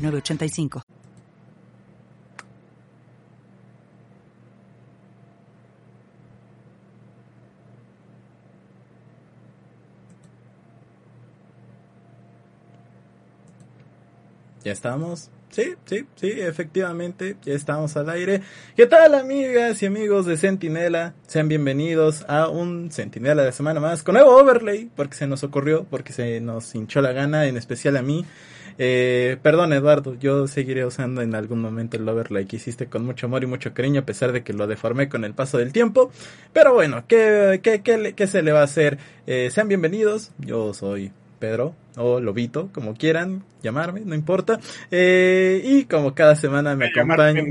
[0.00, 0.82] 985.
[14.64, 15.30] Ya estamos.
[15.50, 18.40] Sí, sí, sí, efectivamente, ya estamos al aire.
[18.76, 21.14] ¿Qué tal amigas y amigos de Sentinela?
[21.26, 25.86] Sean bienvenidos a un Sentinela de semana más con nuevo overlay, porque se nos ocurrió,
[25.90, 28.24] porque se nos hinchó la gana, en especial a mí.
[28.82, 33.26] Eh, perdón, Eduardo, yo seguiré usando en algún momento el overlay que hiciste con mucho
[33.26, 36.10] amor y mucho cariño, a pesar de que lo deformé con el paso del tiempo.
[36.54, 38.96] Pero bueno, ¿qué, qué, qué, se le va a hacer?
[39.26, 44.58] Eh, sean bienvenidos, yo soy Pedro o Lobito, como quieran llamarme, no importa.
[44.90, 47.42] Eh, y como cada semana me, acompaña.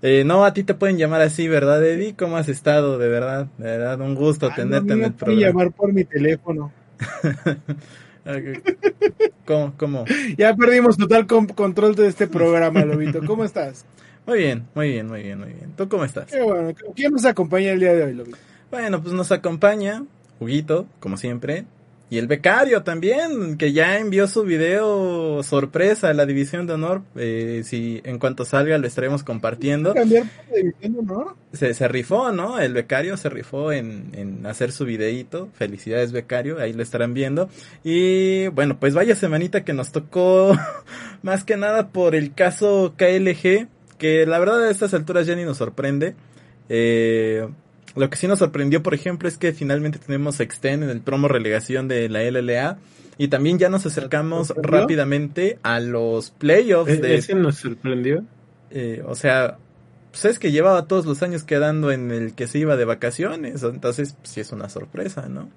[0.00, 2.14] Eh, no, a ti te pueden llamar así, ¿verdad, Eddie?
[2.14, 2.98] ¿Cómo has estado?
[2.98, 5.40] De verdad, de verdad, un gusto ah, tenerte en el programa.
[5.40, 6.72] llamar por mi teléfono.
[9.46, 10.04] ¿Cómo, ¿Cómo?
[10.36, 13.20] Ya perdimos total control de este programa, Lobito.
[13.26, 13.84] ¿Cómo estás?
[14.26, 15.72] Muy bien, muy bien, muy bien, muy bien.
[15.76, 16.26] ¿Tú cómo estás?
[16.30, 16.72] Qué bueno.
[16.94, 18.38] ¿Quién nos acompaña el día de hoy, Lobito?
[18.70, 20.04] Bueno, pues nos acompaña
[20.38, 21.64] Huguito, como siempre,
[22.10, 27.02] y el becario también, que ya envió su video sorpresa a la División de Honor.
[27.14, 29.94] Eh, si en cuanto salga lo estaremos compartiendo.
[29.94, 31.36] ¿Cambiar por División de Honor?
[31.52, 32.58] Se, se rifó, ¿no?
[32.58, 35.50] El becario se rifó en, en hacer su videíto.
[35.54, 36.58] Felicidades, becario.
[36.58, 37.48] Ahí lo estarán viendo.
[37.84, 40.58] Y bueno, pues vaya semanita que nos tocó
[41.22, 43.68] más que nada por el caso KLG.
[43.98, 46.16] Que la verdad a estas alturas ya ni nos sorprende.
[46.68, 47.46] Eh,
[47.96, 51.28] lo que sí nos sorprendió, por ejemplo, es que finalmente tenemos Extend en el promo
[51.28, 52.78] relegación de la LLA.
[53.18, 56.90] Y también ya nos acercamos rápidamente a los playoffs.
[56.90, 58.24] ¿E-, de, ¿Ese nos sorprendió?
[58.70, 59.58] Eh, o sea,
[60.10, 63.62] pues es que llevaba todos los años quedando en el que se iba de vacaciones.
[63.62, 65.50] Entonces, pues, sí es una sorpresa, ¿no?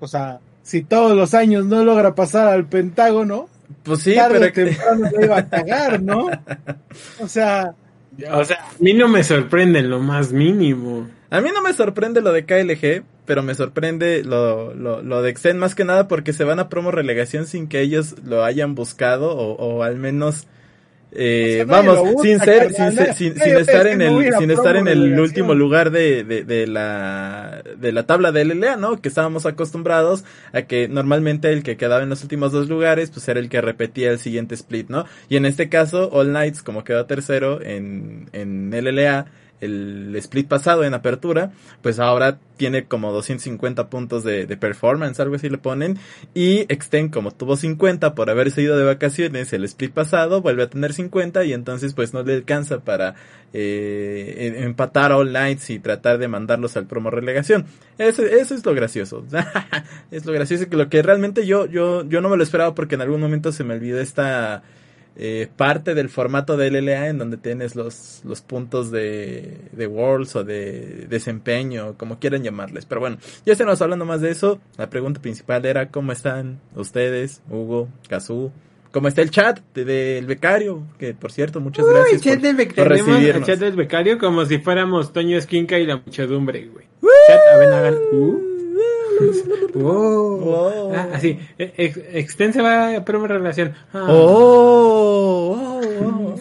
[0.00, 3.48] O sea, si todos los años no logra pasar al Pentágono,
[3.82, 6.28] pues sí, pero temprano lo iba a cagar, ¿no?
[7.20, 7.74] O sea,
[8.30, 11.08] o sea, a mí no me sorprende lo más mínimo.
[11.30, 15.34] A mí no me sorprende lo de KLG, pero me sorprende lo, lo, lo de
[15.34, 18.74] Xen más que nada porque se van a promo relegación sin que ellos lo hayan
[18.74, 20.46] buscado o, o al menos
[21.18, 25.90] eh, vamos, sin ser, sin, sin, estar en el, sin estar en el último lugar
[25.90, 29.00] de, de, de, la, de la tabla de LLA, ¿no?
[29.00, 33.26] Que estábamos acostumbrados a que normalmente el que quedaba en los últimos dos lugares, pues
[33.28, 35.06] era el que repetía el siguiente split, ¿no?
[35.30, 39.26] Y en este caso, All Knights, como quedó tercero en, en LLA,
[39.60, 41.52] el split pasado en apertura,
[41.82, 45.98] pues ahora tiene como 250 puntos de, performance, algo así le ponen,
[46.34, 50.70] y Extend como tuvo 50 por haberse ido de vacaciones el split pasado, vuelve a
[50.70, 53.14] tener 50 y entonces pues no le alcanza para
[53.52, 57.66] eh, empatar All Knights y tratar de mandarlos al promo relegación.
[57.98, 59.24] Eso, eso es lo gracioso.
[60.10, 62.94] es lo gracioso que lo que realmente yo, yo, yo no me lo esperaba porque
[62.94, 64.62] en algún momento se me olvidó esta
[65.18, 70.36] eh, parte del formato de LLA en donde tienes los, los puntos de, de Worlds
[70.36, 72.84] o de desempeño, como quieran llamarles.
[72.84, 74.60] Pero bueno, ya estamos hablando más de eso.
[74.76, 78.52] La pregunta principal era cómo están ustedes, Hugo, Kazú.
[78.92, 80.82] ¿Cómo está el chat del becario?
[80.98, 82.14] Que por cierto, muchas gracias.
[82.14, 86.66] El chat, del el chat del becario como si fuéramos Toño Esquinca y la muchedumbre,
[86.66, 86.86] güey.
[87.26, 87.94] Chat, a ver, hagan.
[88.12, 88.55] Uh.
[89.78, 90.92] Oh.
[90.94, 93.74] Ah, así, ex, extensa va a probar relación.
[93.92, 94.06] Ah.
[94.08, 96.36] Oh, oh,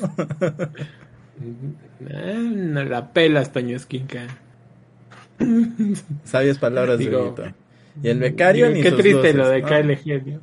[1.99, 4.27] no la pelas, Toño Esquinca.
[6.23, 7.35] Sabias palabras, Digo,
[8.01, 10.39] Y el becario Qué triste lo de KLG,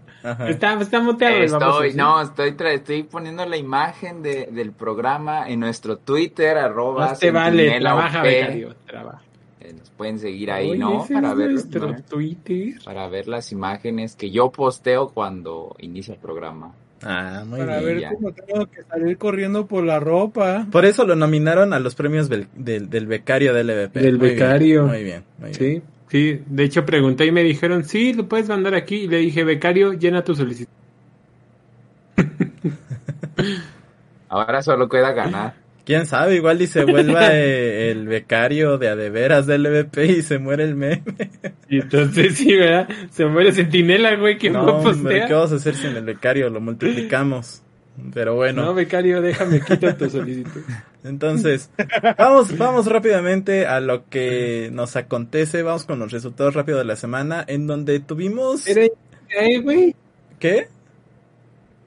[0.49, 1.37] Está, está muteado.
[1.37, 7.09] Estoy, no, estoy, estoy poniendo la imagen de, del programa en nuestro Twitter, arroba.
[7.09, 9.23] Más te vale, trabaja, becario, trabaja
[9.79, 11.07] nos pueden seguir ahí, ¿no?
[11.13, 11.57] Para ver,
[12.85, 16.75] para ver las imágenes que yo posteo cuando inicia el programa.
[17.05, 20.67] Ah, muy para ver cómo tengo que salir corriendo por la ropa.
[20.71, 24.01] Por eso lo nominaron a los premios del, del, becario del EVP.
[24.01, 24.87] Del becario.
[24.87, 26.41] muy bien, muy Sí, sí.
[26.47, 28.97] De hecho pregunté y me dijeron, sí, lo puedes mandar aquí.
[28.97, 30.73] Y le dije, becario, llena tu solicitud.
[34.29, 35.55] Ahora solo queda ganar.
[35.85, 40.39] Quién sabe, igual y se vuelva eh, el becario de adeveras del LVP y se
[40.39, 41.03] muere el meme.
[41.69, 42.89] Y entonces sí, ¿verdad?
[43.11, 46.51] Se muere Centinela, güey, que no, hombre, ¿qué vamos a hacer sin el becario?
[46.51, 47.63] Lo multiplicamos.
[48.15, 48.65] Pero bueno.
[48.65, 50.63] No, becario, déjame quitar tu solicitud.
[51.05, 51.71] Entonces,
[52.19, 55.63] vamos, vamos rápidamente a lo que nos acontece.
[55.63, 58.65] Vamos con los resultados rápidos de la semana, en donde tuvimos.
[59.63, 59.95] güey?
[60.39, 60.69] ¿Qué?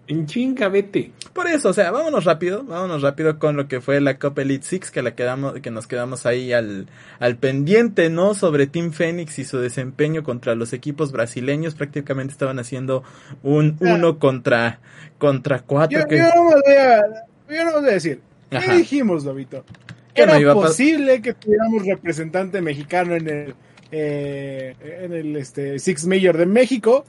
[0.07, 1.11] En chinga, vete.
[1.33, 4.65] Por eso, o sea, vámonos rápido, vámonos rápido con lo que fue la Copa Elite
[4.65, 6.87] Six, que la quedamos, que nos quedamos ahí al,
[7.19, 8.35] al pendiente, ¿no?
[8.35, 11.73] Sobre Team Phoenix y su desempeño contra los equipos brasileños.
[11.73, 13.03] Prácticamente estaban haciendo
[13.41, 14.79] un uno contra,
[15.17, 15.99] contra cuatro.
[16.09, 17.01] Yo, no voy a,
[17.49, 18.21] yo no voy a decir.
[18.49, 19.65] ¿Qué dijimos, Lobito?
[20.13, 23.55] Era posible que tuviéramos representante mexicano en el,
[23.91, 27.05] eh, en el este, Six Major de México.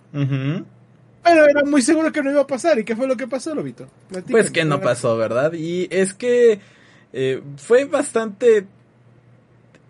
[1.27, 2.79] Pero era muy seguro que no iba a pasar.
[2.79, 3.89] ¿Y qué fue lo que pasó, Lobito?
[4.31, 5.53] pues que no pasó, ¿verdad?
[5.55, 6.61] Y es que
[7.13, 8.67] eh, fue bastante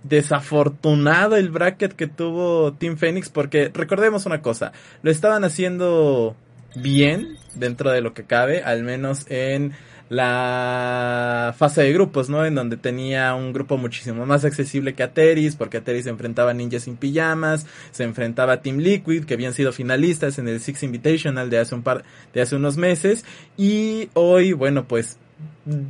[0.03, 4.73] desafortunado el bracket que tuvo Team Phoenix porque recordemos una cosa,
[5.03, 6.37] lo estaban haciendo
[6.77, 9.73] bien dentro de lo que cabe, al menos en
[10.09, 12.45] la fase de grupos, ¿no?
[12.45, 16.55] En donde tenía un grupo muchísimo más accesible que Ateris, porque Ateris se enfrentaba a
[16.55, 20.83] Ninjas sin pijamas, se enfrentaba a Team Liquid, que habían sido finalistas en el Six
[20.85, 23.25] Invitational de hace un par, de hace unos meses,
[23.57, 25.19] y hoy, bueno, pues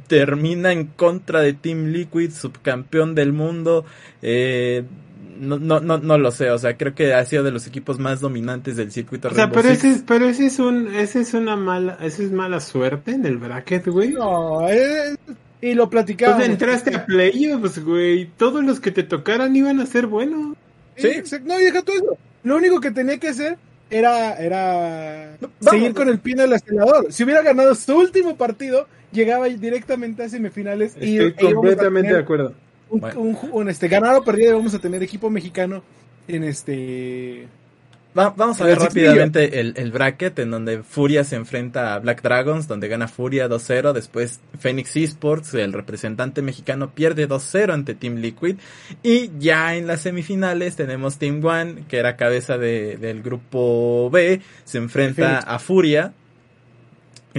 [0.07, 3.85] termina en contra de Team Liquid, subcampeón del mundo,
[4.23, 4.85] eh,
[5.39, 7.99] no, no, no, no lo sé, o sea, creo que ha sido de los equipos
[7.99, 9.29] más dominantes del circuito.
[9.29, 12.61] O sea, pero ese, pero ese es un, ese es una mala, ese es mala
[12.61, 14.11] suerte en el bracket, güey.
[14.11, 15.17] No, eh,
[15.61, 16.37] y lo platicamos.
[16.37, 20.57] Pues entraste a playoffs, güey, todos los que te tocaran iban a ser buenos.
[20.97, 21.11] Sí,
[21.45, 22.19] no, y deja todo eso.
[22.43, 23.59] Lo único que tenía que hacer
[23.91, 27.13] era, era seguir con el pie en el acelerador.
[27.13, 30.97] Si hubiera ganado su último partido, llegaba directamente a semifinales.
[30.97, 32.55] Estoy y, completamente de acuerdo
[32.91, 35.83] un, este, ganado o perdido vamos a tener equipo mexicano
[36.29, 37.49] en este...
[38.15, 42.67] vamos a ver rápidamente el, el, bracket en donde Furia se enfrenta a Black Dragons,
[42.69, 43.93] donde gana Furia 2-0.
[43.93, 48.57] Después Phoenix Esports, el representante mexicano, pierde 2-0 ante Team Liquid.
[49.03, 54.41] Y ya en las semifinales tenemos Team One, que era cabeza de, del grupo B,
[54.65, 56.13] se enfrenta a Furia.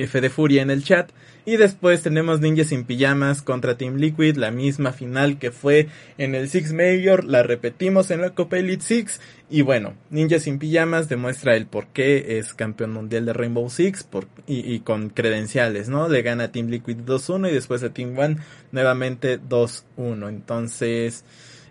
[0.04, 1.12] F de Furia en el chat.
[1.46, 6.36] Y después tenemos Ninjas sin Pijamas contra Team Liquid, la misma final que fue en
[6.36, 9.22] el Six Major, la repetimos en la Copa Elite Six.
[9.50, 14.04] Y bueno, Ninjas sin Pijamas demuestra el por qué es campeón mundial de Rainbow Six
[14.04, 16.10] por, y, con credenciales, ¿no?
[16.10, 18.38] Le gana a Team Liquid 2-1 y después a Team One
[18.74, 20.28] nuevamente 2-1.
[20.28, 21.24] Entonces...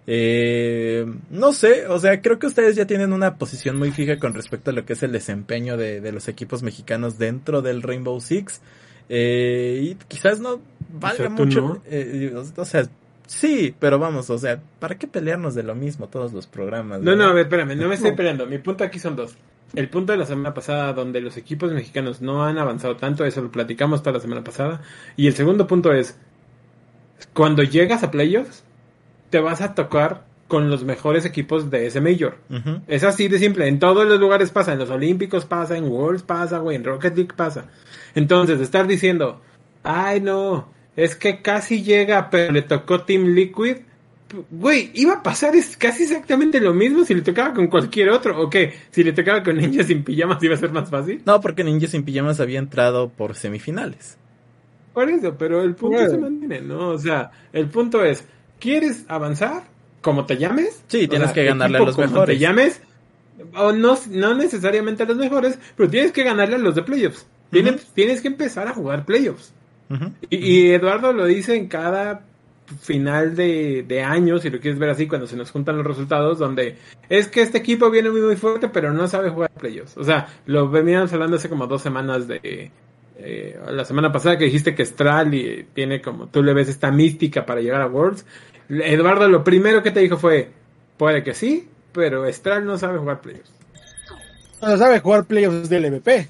[0.07, 4.35] Eh, no sé, o sea, creo que ustedes ya tienen una posición muy fija con
[4.35, 8.21] respecto a lo que es el desempeño de, de los equipos mexicanos dentro del Rainbow
[8.21, 8.61] Six.
[9.09, 11.83] Eh, y quizás no valga mucho.
[11.87, 12.89] Eh, o sea,
[13.27, 17.03] sí, pero vamos, o sea, ¿para qué pelearnos de lo mismo todos los programas?
[17.03, 18.47] No, no, espérame, no me estoy peleando.
[18.47, 19.37] Mi punto aquí son dos.
[19.75, 23.43] El punto de la semana pasada, donde los equipos mexicanos no han avanzado tanto, eso
[23.43, 24.81] lo platicamos toda la semana pasada.
[25.17, 26.17] Y el segundo punto es,
[27.35, 28.65] cuando llegas a playoffs,
[29.31, 32.37] te vas a tocar con los mejores equipos de ese Major.
[32.87, 33.67] Es así de simple.
[33.67, 34.73] En todos los lugares pasa.
[34.73, 37.67] En los Olímpicos pasa, en Worlds pasa, güey, en Rocket League pasa.
[38.15, 39.41] Entonces, estar diciendo,
[39.83, 43.79] ay no, es que casi llega, pero le tocó Team Liquid.
[44.51, 48.41] Güey, iba a pasar es casi exactamente lo mismo si le tocaba con cualquier otro.
[48.41, 48.75] ¿O qué?
[48.91, 51.23] Si le tocaba con Ninja sin pijamas iba a ser más fácil.
[51.25, 54.19] No, porque Ninja sin pijamas había entrado por semifinales.
[54.93, 56.89] Por eso, pero el punto se mantiene, ¿no?
[56.89, 58.25] O sea, el punto es,
[58.59, 59.65] ¿quieres avanzar?
[60.01, 60.83] Como te llames.
[60.89, 62.37] Sí, tienes que ganarle a los mejores.
[62.37, 62.81] te llames,
[63.55, 67.27] o no, no necesariamente a los mejores, pero tienes que ganarle a los de playoffs.
[67.51, 69.53] Tienes, tienes que empezar a jugar playoffs.
[70.31, 72.25] y, Eduardo lo dice en cada
[72.81, 76.39] final de, de año, si lo quieres ver así, cuando se nos juntan los resultados,
[76.39, 76.77] donde
[77.09, 79.97] es que este equipo viene muy, muy fuerte, pero no sabe jugar playoffs.
[79.97, 82.71] O sea, lo veníamos hablando hace como dos semanas de...
[83.19, 85.31] Eh, la semana pasada que dijiste que Stral
[85.73, 88.27] tiene como tú le ves esta mística para llegar a Worlds.
[88.69, 90.51] Eduardo lo primero que te dijo fue,
[90.97, 93.53] puede que sí, pero Stral no sabe jugar playoffs.
[94.61, 96.29] No sabe jugar playoffs del MVP.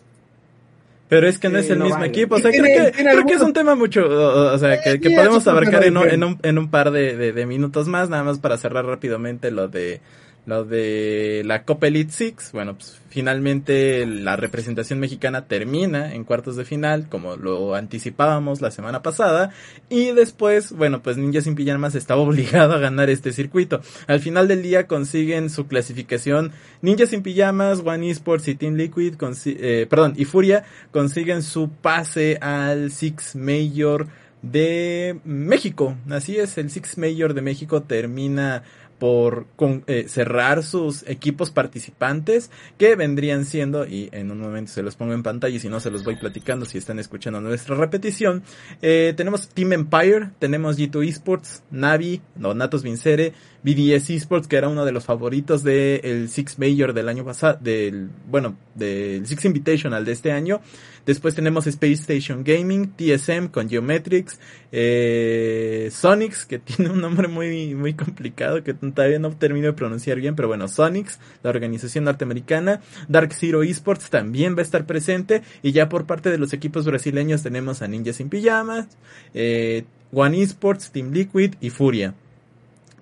[1.08, 2.34] Pero es que no es el mismo equipo.
[2.34, 5.46] O sea, creo, que, creo que es un tema mucho, o, sea, que, que podemos
[5.46, 8.40] abarcar en un, en un, en un par de, de, de, minutos más, nada más
[8.40, 10.00] para cerrar rápidamente lo de
[10.46, 16.54] lo de la Copa Elite Six, bueno, pues finalmente la representación mexicana termina en cuartos
[16.54, 19.50] de final, como lo anticipábamos la semana pasada,
[19.88, 23.80] y después, bueno, pues Ninja sin Pijamas estaba obligado a ganar este circuito.
[24.06, 29.14] Al final del día consiguen su clasificación, Ninja sin Pijamas, One Esports y Team Liquid,
[29.46, 34.06] eh, perdón, y Furia consiguen su pase al Six Major
[34.42, 35.96] de México.
[36.08, 38.62] Así es, el Six Major de México termina
[38.98, 39.46] por
[39.86, 45.12] eh, cerrar sus equipos participantes que vendrían siendo y en un momento se los pongo
[45.12, 48.42] en pantalla y si no se los voy platicando si están escuchando nuestra repetición
[48.82, 53.32] eh, tenemos Team Empire tenemos G2 Esports Navi Natos Vincere
[53.62, 58.08] BDS Esports, que era uno de los favoritos del Six Major del año pasado, del,
[58.28, 60.60] bueno, del Six Invitational de este año.
[61.06, 64.40] Después tenemos Space Station Gaming, TSM con Geometrics,
[64.72, 70.18] eh, Sonics, que tiene un nombre muy, muy complicado que todavía no termino de pronunciar
[70.18, 75.42] bien, pero bueno, Sonics, la organización norteamericana, Dark Zero Esports también va a estar presente,
[75.62, 78.88] y ya por parte de los equipos brasileños tenemos a Ninjas sin Pijamas,
[79.32, 82.14] eh, One Esports, Team Liquid y Furia.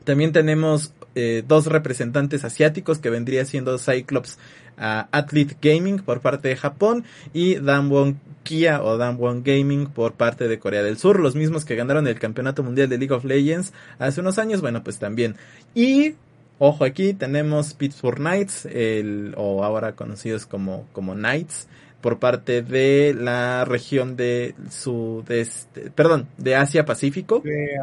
[0.04, 4.38] También tenemos eh, dos representantes asiáticos que vendría siendo Cyclops
[4.78, 10.48] uh, Athlete Gaming por parte de Japón y Damwon Kia o Damwon Gaming por parte
[10.48, 13.72] de Corea del Sur, los mismos que ganaron el campeonato mundial de League of Legends
[13.98, 15.36] hace unos años, bueno pues también.
[15.74, 16.14] Y
[16.58, 21.68] ojo aquí tenemos Pittsburgh Knights, el, o ahora conocidos como, como Knights,
[22.00, 27.40] por parte de la región de sudeste, perdón, de Asia Pacífico.
[27.42, 27.78] De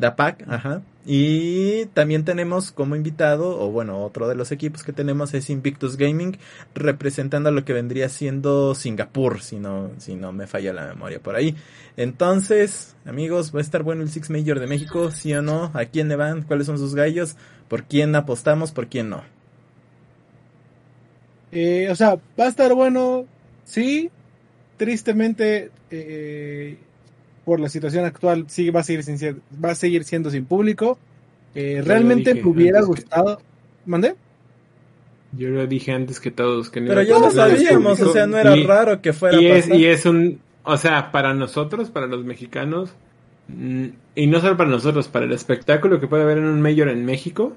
[0.00, 0.82] APAC, ajá.
[1.04, 5.96] Y también tenemos como invitado, o bueno, otro de los equipos que tenemos es Invictus
[5.96, 6.38] Gaming,
[6.74, 11.34] representando lo que vendría siendo Singapur, si no, si no me falla la memoria por
[11.34, 11.56] ahí.
[11.96, 15.84] Entonces, amigos, va a estar bueno el Six Major de México, sí o no, a
[15.86, 17.36] quién le van, cuáles son sus gallos,
[17.68, 19.22] por quién apostamos, por quién no.
[21.50, 23.26] Eh, o sea, va a estar bueno,
[23.64, 24.10] sí,
[24.76, 26.78] tristemente, eh,
[27.44, 30.98] por la situación actual sí va a seguir, sin, va a seguir siendo sin público.
[31.54, 33.40] Eh, realmente me hubiera gustado.
[33.84, 34.14] ¿Mandé?
[35.32, 36.70] Yo lo dije antes que todos.
[36.70, 39.40] Que Pero ya lo sabíamos, o sea, no era raro que fuera.
[39.40, 40.40] Y es, y es un.
[40.64, 42.90] O sea, para nosotros, para los mexicanos,
[43.48, 46.88] mm, y no solo para nosotros, para el espectáculo que puede haber en un Mayor
[46.88, 47.56] en México,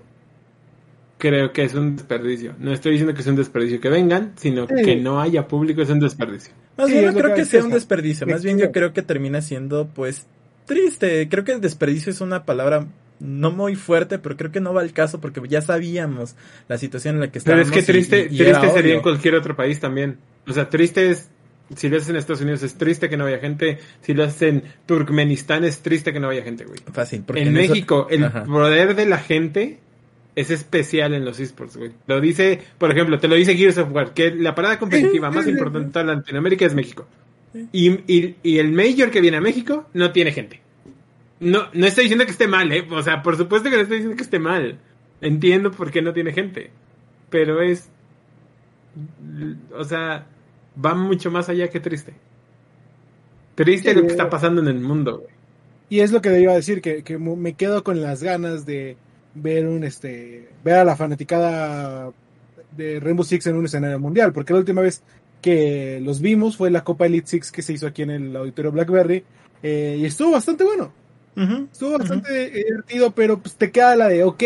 [1.17, 2.55] creo que es un desperdicio.
[2.59, 5.89] No estoy diciendo que es un desperdicio que vengan, sino que no haya público es
[5.89, 6.53] un desperdicio.
[6.77, 9.87] Más bien no creo que, sea un desperdicio, más bien yo creo que termina siendo
[9.87, 10.25] pues
[10.65, 11.27] triste.
[11.29, 12.87] Creo que el desperdicio es una palabra
[13.19, 16.35] no muy fuerte, pero creo que no va al caso porque ya sabíamos
[16.67, 17.69] la situación en la que estábamos.
[17.69, 20.17] Pero es que triste, triste sería en cualquier otro país también.
[20.47, 21.29] O sea, triste es
[21.75, 23.79] si lo haces en Estados Unidos es triste que no vaya gente.
[24.01, 26.79] Si lo haces en Turkmenistán es triste que no vaya gente, güey.
[26.91, 27.23] Fácil.
[27.25, 29.79] Porque en, México, el poder de la gente
[30.35, 31.91] es especial en los esports, güey.
[32.07, 35.47] Lo dice, por ejemplo, te lo dice Gears of War, que la parada competitiva más
[35.47, 37.07] importante de Latinoamérica es México.
[37.71, 40.59] Y, y, y, el Major que viene a México no tiene gente.
[41.39, 42.85] No, no estoy diciendo que esté mal, ¿eh?
[42.91, 44.77] O sea, por supuesto que no estoy diciendo que esté mal.
[45.21, 46.71] Entiendo por qué no tiene gente.
[47.29, 47.89] Pero es...
[49.73, 50.27] O sea,
[50.83, 52.13] va mucho más allá que triste.
[53.55, 55.33] Triste lo que está pasando en el mundo, güey.
[55.87, 58.97] Y es lo que iba a decir, que, que me quedo con las ganas de
[59.35, 62.11] ver un este ver a la fanaticada
[62.75, 65.03] de Rainbow Six en un escenario mundial, porque la última vez
[65.41, 68.71] que los vimos fue la Copa Elite Six que se hizo aquí en el auditorio
[68.71, 69.23] Blackberry
[69.61, 70.91] eh, y estuvo bastante bueno.
[71.71, 74.43] estuvo bastante divertido, pero pues te queda la de, ok,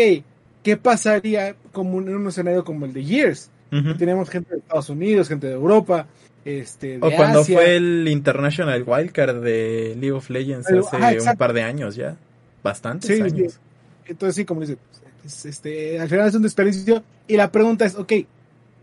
[0.62, 3.50] ¿qué pasaría como en un escenario como el de Years?
[3.98, 6.08] Tenemos gente de Estados Unidos, gente de Europa,
[6.44, 11.62] este, o cuando fue el International Wildcard de League of Legends hace un par de
[11.62, 12.16] años ya,
[12.62, 13.60] bastantes años.
[14.10, 14.76] Entonces sí, como dice,
[15.22, 17.02] pues, este, al final es un desperdicio.
[17.28, 18.12] Y la pregunta es, ok,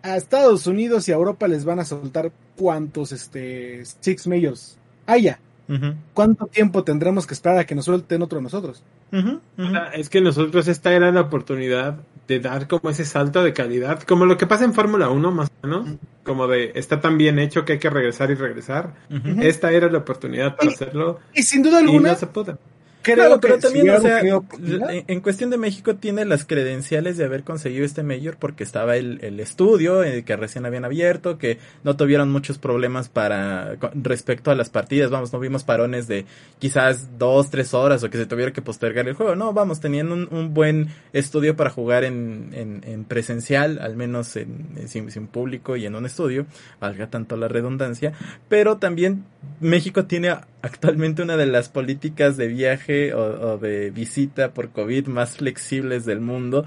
[0.01, 5.39] a Estados Unidos y a Europa les van a soltar cuántos este, Six Majors haya.
[6.13, 8.81] ¿Cuánto tiempo tendremos que esperar a que nos suelten otro nosotros?
[9.93, 14.25] es que nosotros esta era la oportunidad de dar como ese salto de calidad, como
[14.25, 15.89] lo que pasa en Fórmula 1 más o menos,
[16.23, 18.93] como de está tan bien hecho que hay que regresar y regresar.
[19.41, 21.19] Esta era la oportunidad para hacerlo.
[21.33, 22.55] Y sin duda alguna, se puede
[23.13, 27.85] claro, pero también, o sea, en, cuestión de México tiene las credenciales de haber conseguido
[27.85, 32.31] este mayor porque estaba el, el estudio eh, que recién habían abierto, que no tuvieron
[32.31, 36.25] muchos problemas para respecto a las partidas, vamos, no vimos parones de
[36.59, 40.15] quizás dos, tres horas o que se tuviera que postergar el juego, no, vamos, teniendo
[40.15, 45.85] un, buen estudio para jugar en, en, presencial, al menos en, sin, sin público y
[45.85, 46.45] en un estudio,
[46.79, 48.13] valga tanto la redundancia,
[48.49, 49.25] pero también
[49.59, 55.37] México tiene actualmente una de las políticas de viaje o, de visita por COVID más
[55.37, 56.65] flexibles del mundo,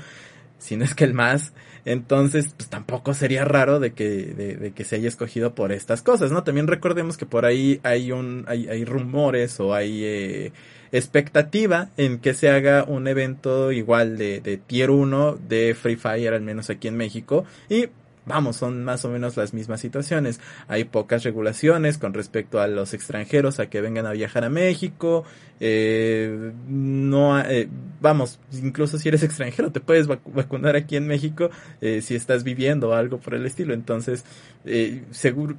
[0.58, 1.52] si no es que el más.
[1.84, 6.30] Entonces, pues tampoco sería raro de que, de, que se haya escogido por estas cosas,
[6.30, 6.44] ¿no?
[6.44, 10.52] También recordemos que por ahí hay un, hay, hay rumores o hay eh,
[10.92, 16.34] expectativa en que se haga un evento igual de, de tier 1 de Free Fire,
[16.34, 17.44] al menos aquí en México.
[17.70, 17.88] Y
[18.26, 20.40] vamos, son más o menos las mismas situaciones.
[20.68, 25.24] Hay pocas regulaciones con respecto a los extranjeros a que vengan a viajar a México.
[25.60, 27.68] Eh, no, eh,
[28.00, 31.50] vamos, incluso si eres extranjero te puedes vacunar aquí en México
[31.80, 33.74] eh, si estás viviendo o algo por el estilo.
[33.74, 34.24] Entonces,
[34.64, 35.56] eh, seguro,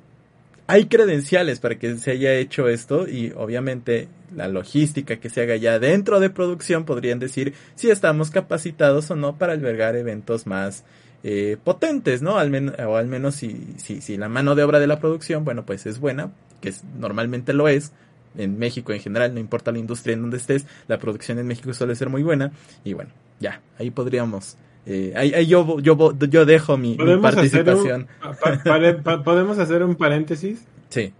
[0.68, 5.58] hay credenciales para que se haya hecho esto y obviamente la logística que se haga
[5.58, 10.86] ya dentro de producción podrían decir si estamos capacitados o no para albergar eventos más
[11.24, 12.38] eh, potentes, ¿no?
[12.38, 15.46] Al menos, o al menos si, si, si la mano de obra de la producción,
[15.46, 17.92] bueno, pues es buena, que normalmente lo es,
[18.38, 21.74] en México en general, no importa la industria en donde estés, la producción en México
[21.74, 22.52] suele ser muy buena
[22.84, 28.08] y bueno, ya, ahí podríamos eh, ahí, yo, yo, yo dejo mi, participación.
[29.24, 30.66] ¿Podemos hacer un paréntesis?
[30.90, 31.14] Sí.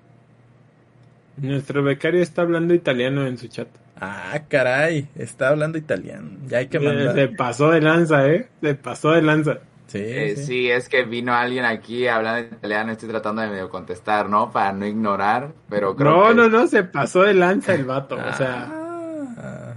[1.38, 3.68] Nuestro becario está hablando italiano en su chat.
[3.96, 6.32] Ah, caray, está hablando italiano.
[6.48, 7.14] Ya hay que mandar.
[7.14, 8.48] Se pasó de lanza, ¿eh?
[8.62, 9.60] Se pasó de lanza.
[9.92, 10.72] Sí, eh, sí.
[10.72, 14.50] es que vino alguien aquí hablando italiano, estoy tratando de medio contestar, ¿no?
[14.50, 18.34] Para no ignorar, pero creo No, no, no, se pasó de lanza el vato, o
[18.34, 18.70] sea...
[18.72, 18.82] Ah.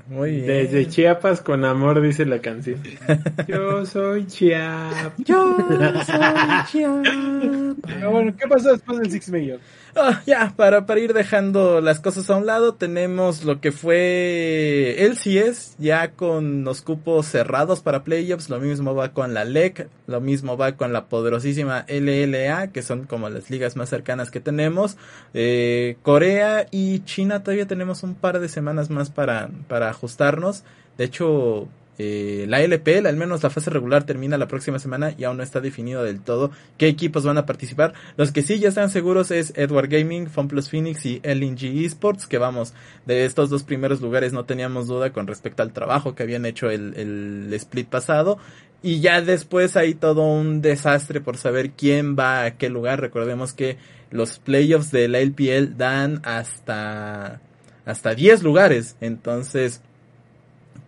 [0.06, 0.46] Muy bien.
[0.46, 2.80] Desde Chiapas con amor, dice la canción.
[3.48, 5.14] Yo soy Chiapas.
[5.18, 5.56] Yo
[6.04, 8.12] soy Chiapas.
[8.12, 9.58] bueno, ¿qué pasó después del Six Major?
[9.96, 14.96] Ah, ya, para, para ir dejando las cosas a un lado, tenemos lo que fue
[15.04, 19.88] el CS, ya con los cupos cerrados para playoffs, lo mismo va con la LEC,
[20.08, 24.40] lo mismo va con la poderosísima LLA, que son como las ligas más cercanas que
[24.40, 24.96] tenemos.
[25.32, 30.64] Eh, Corea y China todavía tenemos un par de semanas más para, para ajustarnos.
[30.98, 35.24] De hecho, eh, la LPL, al menos la fase regular, termina la próxima semana y
[35.24, 37.94] aún no está definido del todo qué equipos van a participar.
[38.16, 42.38] Los que sí ya están seguros es Edward Gaming, FunPlus Phoenix y LNG Esports, que
[42.38, 42.74] vamos,
[43.06, 46.70] de estos dos primeros lugares no teníamos duda con respecto al trabajo que habían hecho
[46.70, 48.38] el, el split pasado.
[48.82, 53.00] Y ya después hay todo un desastre por saber quién va a qué lugar.
[53.00, 53.78] Recordemos que
[54.10, 57.40] los playoffs de la LPL dan hasta
[57.86, 58.96] hasta 10 lugares.
[59.00, 59.80] Entonces,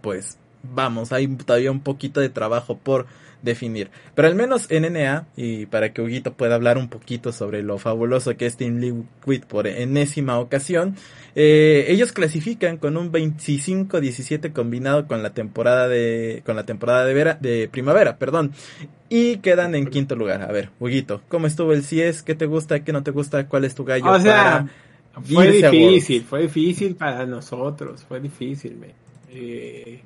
[0.02, 0.38] pues
[0.74, 3.06] vamos, hay todavía un poquito de trabajo por
[3.42, 3.90] definir.
[4.14, 7.78] Pero al menos en NA, y para que Huguito pueda hablar un poquito sobre lo
[7.78, 10.96] fabuloso que es Team Liquid por enésima ocasión,
[11.34, 17.14] eh, ellos clasifican con un 25-17 combinado con la temporada de, con la temporada de,
[17.14, 18.52] vera, de primavera, perdón.
[19.08, 20.42] Y quedan en quinto lugar.
[20.42, 22.22] A ver, Huguito, ¿cómo estuvo el CIES?
[22.22, 22.80] ¿Qué te gusta?
[22.80, 23.46] ¿Qué no te gusta?
[23.46, 24.10] ¿Cuál es tu gallo?
[24.10, 24.66] O sea,
[25.22, 28.78] fue difícil, fue difícil para nosotros, fue difícil,
[29.30, 30.00] eh,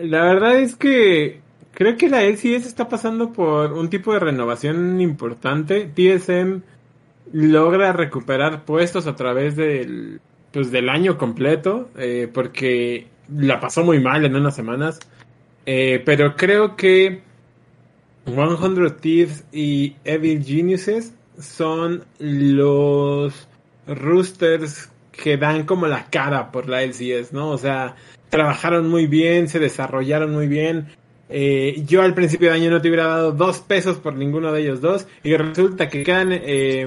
[0.00, 1.40] la verdad es que
[1.72, 5.90] creo que la LCS está pasando por un tipo de renovación importante.
[5.94, 6.62] TSM
[7.32, 10.20] logra recuperar puestos a través del,
[10.52, 15.00] pues, del año completo, eh, porque la pasó muy mal en unas semanas.
[15.66, 17.22] Eh, pero creo que
[18.24, 23.48] 100 Thieves y Evil Geniuses son los
[23.86, 24.90] roosters
[25.22, 27.50] que dan como la cara por la LCS, ¿no?
[27.50, 27.96] O sea,
[28.28, 30.88] trabajaron muy bien, se desarrollaron muy bien.
[31.28, 34.60] Eh, yo al principio de año no te hubiera dado dos pesos por ninguno de
[34.60, 36.86] ellos dos y resulta que quedan eh,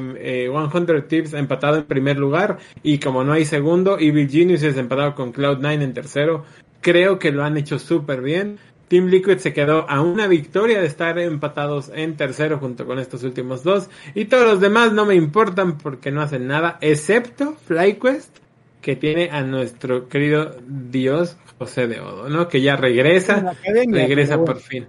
[0.71, 4.77] 100 eh, Tips empatado en primer lugar y como no hay segundo, Evil Genius es
[4.77, 6.45] empatado con Cloud9 en tercero.
[6.81, 8.57] Creo que lo han hecho súper bien.
[8.89, 13.23] Team Liquid se quedó a una victoria de estar empatados en tercero junto con estos
[13.23, 18.39] últimos dos y todos los demás no me importan porque no hacen nada excepto FlyQuest
[18.81, 22.47] que tiene a nuestro querido Dios José de Odo, ¿no?
[22.47, 24.87] Que ya regresa, regresa por fin.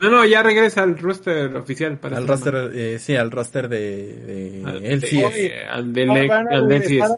[0.00, 4.62] No, no, ya regresa al roster oficial para Al roster, eh, sí, al roster de,
[4.82, 7.10] él sí al a regresar,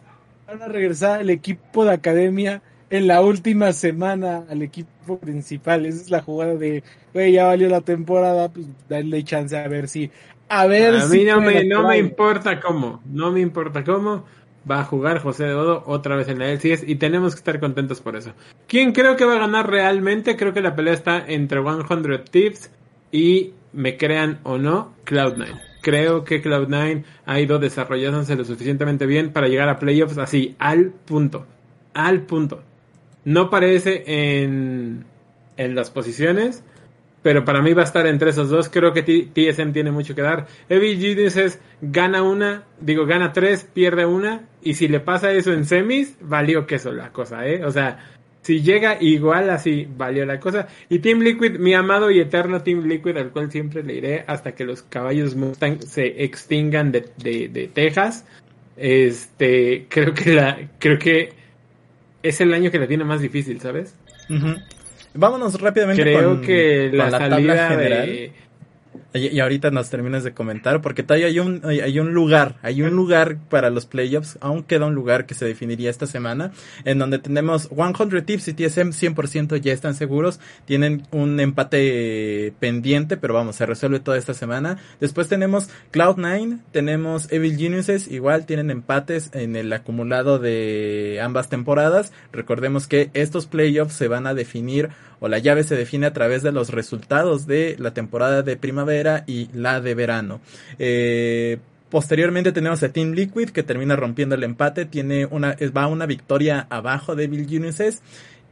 [0.47, 5.85] van a regresar el equipo de academia en la última semana al equipo principal.
[5.85, 9.87] Esa es la jugada de, güey, ya valió la temporada, pues darle chance a ver
[9.87, 10.11] si,
[10.47, 14.25] a ver a mí no me, no me importa cómo, no me importa cómo
[14.69, 17.59] va a jugar José de Odo otra vez en la LCS y tenemos que estar
[17.59, 18.33] contentos por eso.
[18.67, 20.35] ¿Quién creo que va a ganar realmente?
[20.35, 22.71] Creo que la pelea está entre 100 Tips
[23.11, 25.59] y, me crean o no, Cloud9.
[25.81, 30.91] Creo que Cloud9 ha ido desarrollándose lo suficientemente bien para llegar a playoffs así, al
[30.91, 31.45] punto.
[31.93, 32.63] Al punto.
[33.29, 35.05] No parece en,
[35.55, 36.63] en las posiciones,
[37.21, 38.69] pero para mí va a estar entre esos dos.
[38.69, 40.47] Creo que TSM tiene mucho que dar.
[40.67, 44.47] Evil Geniuses gana una, digo, gana tres, pierde una.
[44.63, 47.63] Y si le pasa eso en semis, valió queso la cosa, ¿eh?
[47.63, 48.03] O sea,
[48.41, 50.67] si llega igual así, valió la cosa.
[50.89, 54.53] Y Team Liquid, mi amado y eterno Team Liquid, al cual siempre le iré hasta
[54.53, 58.25] que los caballos Mustang se extingan de, de, Texas.
[58.75, 61.38] Este, creo que la, creo que
[62.23, 63.95] es el año que la tiene más difícil, ¿sabes?
[65.13, 68.31] Vámonos rápidamente Creo que la, salida de
[69.13, 72.95] Y, ahorita nos terminas de comentar, porque todavía hay un, hay, un lugar, hay un
[72.95, 76.51] lugar para los playoffs, aún queda un lugar que se definiría esta semana,
[76.85, 83.17] en donde tenemos 100 Tips y TSM 100% ya están seguros, tienen un empate pendiente,
[83.17, 84.77] pero vamos, se resuelve toda esta semana.
[84.99, 92.11] Después tenemos Cloud9, tenemos Evil Geniuses, igual tienen empates en el acumulado de ambas temporadas.
[92.31, 96.43] Recordemos que estos playoffs se van a definir o la llave se define a través
[96.43, 100.41] de los resultados de la temporada de primavera y la de verano.
[100.77, 101.57] Eh,
[101.89, 106.67] posteriormente tenemos a Team Liquid que termina rompiendo el empate, tiene una, va una victoria
[106.69, 108.01] abajo de Bill Unices.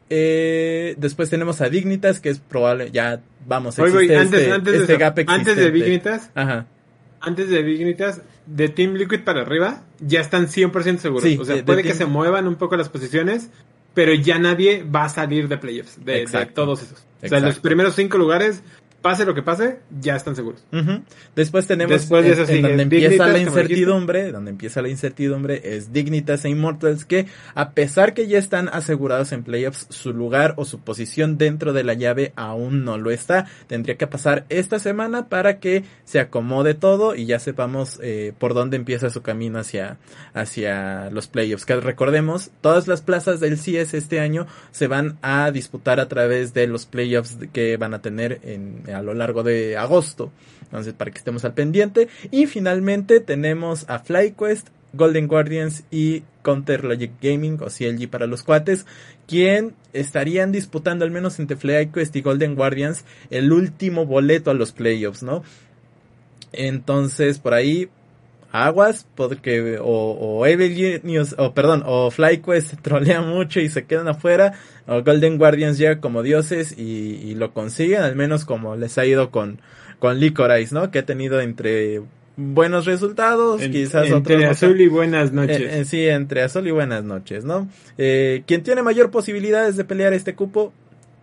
[0.09, 4.93] Eh, después tenemos a Dignitas, que es probable, ya vamos, existe antes, este, antes, este
[4.93, 6.65] de, gap antes de Dignitas, Ajá.
[7.19, 11.25] antes de Dignitas, de Team Liquid para arriba, ya están 100% seguros.
[11.39, 13.49] o sea, puede que se muevan un poco las posiciones,
[13.97, 17.03] pero ya nadie va a salir de playoffs, de, de todos esos.
[17.23, 18.61] O sea, los primeros cinco lugares
[19.07, 20.65] pase lo que pase, ya están seguros.
[21.33, 25.93] Después tenemos Después de eso en, donde empieza la incertidumbre, donde empieza la incertidumbre es
[25.93, 30.65] Dignitas e Immortals que a pesar que ya están asegurados en playoffs, su lugar o
[30.65, 33.45] su posición dentro de la llave aún no lo está.
[33.67, 38.53] Tendría que pasar esta semana para que se acomode todo y ya sepamos eh, por
[38.53, 39.99] dónde empieza su camino hacia,
[40.33, 41.65] hacia los playoffs.
[41.65, 46.53] Que recordemos, todas las plazas del CS este año se van a disputar a través
[46.53, 50.31] de los playoffs que van a tener en a lo largo de agosto.
[50.63, 52.07] Entonces, para que estemos al pendiente.
[52.31, 58.43] Y finalmente tenemos a FlyQuest, Golden Guardians y Counter Logic Gaming o CLG para los
[58.43, 58.85] cuates,
[59.27, 64.71] quien estarían disputando al menos entre FlyQuest y Golden Guardians el último boleto a los
[64.71, 65.43] playoffs, ¿no?
[66.53, 67.89] Entonces, por ahí
[68.51, 74.07] aguas porque o, o Evil News o perdón o FlyQuest trolea mucho y se quedan
[74.07, 74.53] afuera
[74.87, 79.31] o Golden Guardians llega como dioses y, lo consiguen al menos como les ha ido
[79.31, 79.59] con
[79.99, 82.01] con Licorice no que ha tenido entre
[82.35, 85.59] buenos resultados quizás entre azul y buenas noches.
[85.59, 89.83] eh, eh, sí entre azul y buenas noches no eh, quien tiene mayor posibilidades de
[89.83, 90.73] pelear este cupo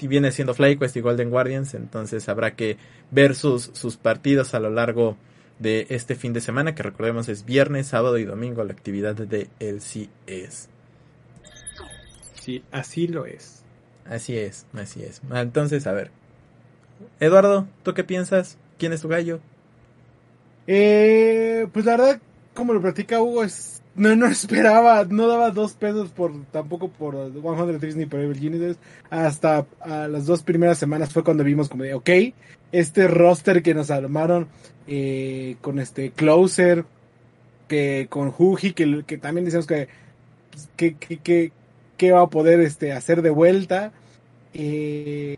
[0.00, 2.76] viene siendo FlyQuest y Golden Guardians entonces habrá que
[3.10, 5.33] ver sus sus partidos a lo largo de
[5.64, 9.80] este fin de semana, que recordemos es viernes, sábado y domingo la actividad de el
[10.26, 10.68] es
[12.40, 13.62] Sí, así lo es.
[14.04, 15.22] Así es, así es.
[15.32, 16.10] Entonces, a ver.
[17.20, 18.58] Eduardo, ¿tú qué piensas?
[18.78, 19.40] ¿Quién es tu gallo?
[20.66, 22.20] Eh, pues la verdad,
[22.52, 27.32] como lo practica Hugo, es no, no esperaba, no daba dos pesos por tampoco por
[27.32, 28.76] 100 ni por Evil Geniuses.
[29.10, 32.10] Hasta a las dos primeras semanas fue cuando vimos como de, ok,
[32.72, 34.48] este roster que nos armaron
[34.88, 36.84] eh, con este Closer,
[37.68, 39.88] que con Huji, que, que también decimos que,
[40.76, 41.52] que, que,
[41.96, 43.92] que, va a poder este, hacer de vuelta.
[44.54, 45.36] Eh,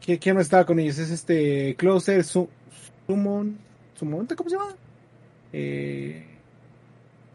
[0.00, 0.98] ¿Quién no estaba con ellos?
[0.98, 3.58] Es este Closer, Sumon,
[3.94, 4.76] Sumon, ¿cómo se llama?
[5.52, 6.33] Eh,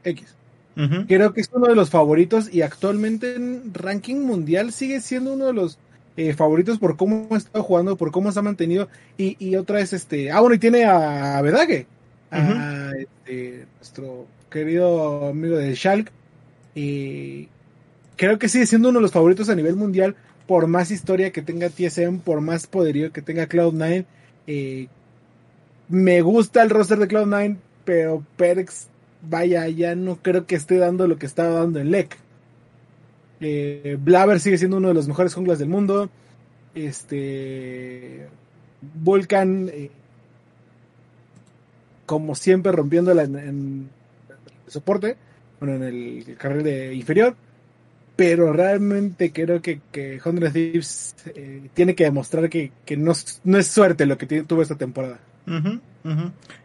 [0.03, 0.35] X.
[1.07, 5.47] Creo que es uno de los favoritos y actualmente en ranking mundial sigue siendo uno
[5.47, 5.77] de los
[6.15, 8.87] eh, favoritos por cómo ha estado jugando, por cómo se ha mantenido.
[9.17, 10.31] Y, otra es este.
[10.31, 11.85] Ah, bueno, y tiene a Vedage,
[12.31, 16.11] a este, nuestro querido amigo de Shulk.
[16.75, 17.49] Y
[18.15, 20.15] creo que sigue siendo uno de los favoritos a nivel mundial
[20.47, 24.05] por más historia que tenga TSM, por más poderío que tenga Cloud9.
[24.47, 24.87] Eh,
[25.89, 28.87] me gusta el roster de Cloud9, pero Perks
[29.21, 32.17] vaya, ya no creo que esté dando lo que estaba dando en LEC.
[33.41, 33.97] Eh,
[34.39, 36.09] sigue siendo uno de los mejores junglas del mundo.
[36.75, 38.27] Este.
[38.81, 39.91] Vulcan, eh,
[42.05, 43.89] como siempre, rompiéndola en,
[44.65, 45.17] el soporte,
[45.59, 47.35] bueno, en el carril de inferior.
[48.15, 54.05] Pero realmente creo que, que Hundred Thieves eh, tiene que demostrar que, no, es suerte
[54.05, 55.19] lo que tuvo esta temporada.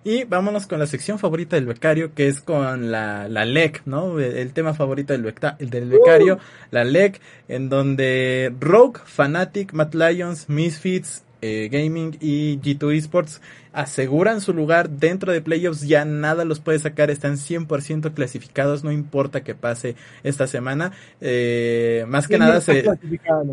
[0.04, 4.18] Y vámonos con la sección favorita del becario, que es con la, la LEC, ¿no?
[4.20, 5.22] El, tema favorito del,
[5.58, 6.38] del becario, uh.
[6.70, 13.42] la LEC, en donde Rogue, Fanatic, Matt Lions, Misfits, eh, Gaming y G2 Esports
[13.74, 18.92] aseguran su lugar dentro de playoffs, ya nada los puede sacar, están 100% clasificados, no
[18.92, 20.92] importa que pase esta semana.
[21.20, 22.84] Eh, más que nada se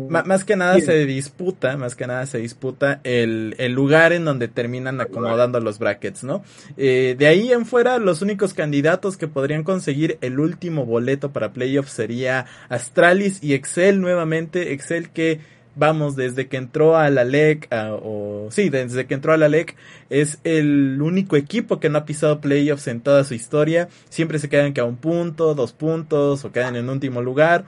[0.08, 4.48] más que nada se disputa, más que nada se disputa el, el lugar en donde
[4.48, 6.44] terminan acomodando los brackets, ¿no?
[6.76, 11.52] Eh, de ahí en fuera, los únicos candidatos que podrían conseguir el último boleto para
[11.52, 15.40] playoffs sería Astralis y Excel nuevamente, Excel que
[15.74, 19.76] vamos, desde que entró a la LEC, o sí, desde que entró a la LEC,
[20.10, 23.88] es el único equipo que no ha pisado playoffs en toda su historia.
[24.08, 27.64] Siempre se quedan que a un punto, dos puntos, o quedan en último lugar.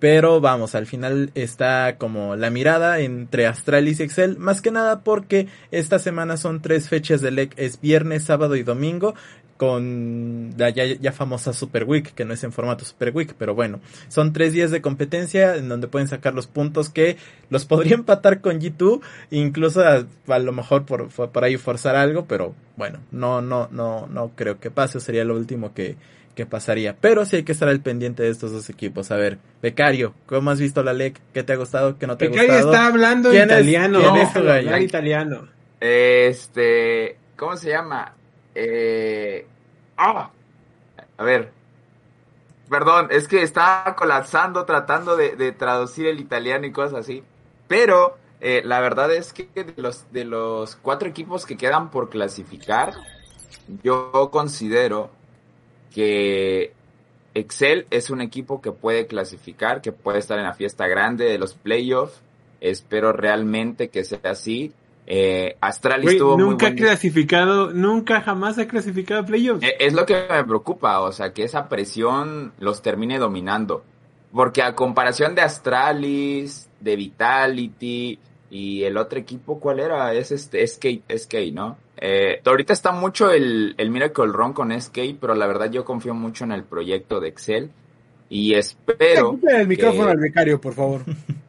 [0.00, 5.00] Pero vamos, al final está como la mirada entre Astralis y Excel, más que nada
[5.04, 9.14] porque esta semana son tres fechas de LEC, es viernes, sábado y domingo,
[9.56, 13.80] con la ya, famosa Super Week, que no es en formato Super Week, pero bueno,
[14.08, 17.16] son tres días de competencia en donde pueden sacar los puntos que
[17.50, 22.54] los podría empatar con G2, incluso a, lo mejor por, por, ahí forzar algo, pero
[22.76, 25.96] bueno, no, no, no, no creo que pase, sería lo último que,
[26.34, 26.94] que pasaría.
[27.00, 29.10] Pero sí hay que estar al pendiente de estos dos equipos.
[29.10, 31.18] A ver, Becario, ¿cómo has visto la LEC?
[31.32, 31.98] ¿Qué te ha gustado?
[31.98, 32.48] ¿Qué no te ha gustado?
[32.48, 34.00] Becario está hablando italiano.
[34.00, 35.48] ¿Quién es italiano.
[35.80, 38.15] Este, ¿cómo se llama?
[38.58, 39.46] Eh,
[39.98, 40.30] ah,
[41.18, 41.52] a ver.
[42.70, 47.22] Perdón, es que estaba colapsando tratando de, traducir el italiano y cosas así.
[47.68, 52.08] Pero eh, la verdad es que de los, de los cuatro equipos que quedan por
[52.08, 52.94] clasificar,
[53.82, 55.10] yo considero
[55.94, 56.72] que
[57.34, 61.38] Excel es un equipo que puede clasificar, que puede estar en la fiesta grande de
[61.38, 62.20] los playoffs.
[62.60, 64.72] Espero realmente que sea así.
[65.08, 69.62] Eh, Astralis estuvo nunca ha clasificado, nunca jamás ha clasificado a playoffs.
[69.62, 73.84] Eh, es lo que me preocupa, o sea, que esa presión los termine dominando.
[74.32, 78.18] Porque a comparación de Astralis, de Vitality
[78.50, 80.12] y el otro equipo, ¿cuál era?
[80.12, 81.78] Es este, SK, SK ¿no?
[81.96, 86.14] Eh, ahorita está mucho el, el Miracle Run con SK, pero la verdad yo confío
[86.14, 87.70] mucho en el proyecto de Excel
[88.28, 89.38] y espero.
[89.48, 91.02] el micrófono al becario, por favor.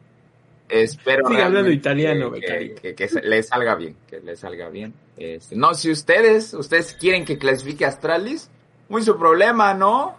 [0.68, 4.92] Espero hablando italiano, que, que, le salga bien, que le salga bien.
[5.16, 8.50] Este, no, si ustedes, ustedes quieren que clasifique Astralis,
[8.88, 10.16] muy su problema, ¿no?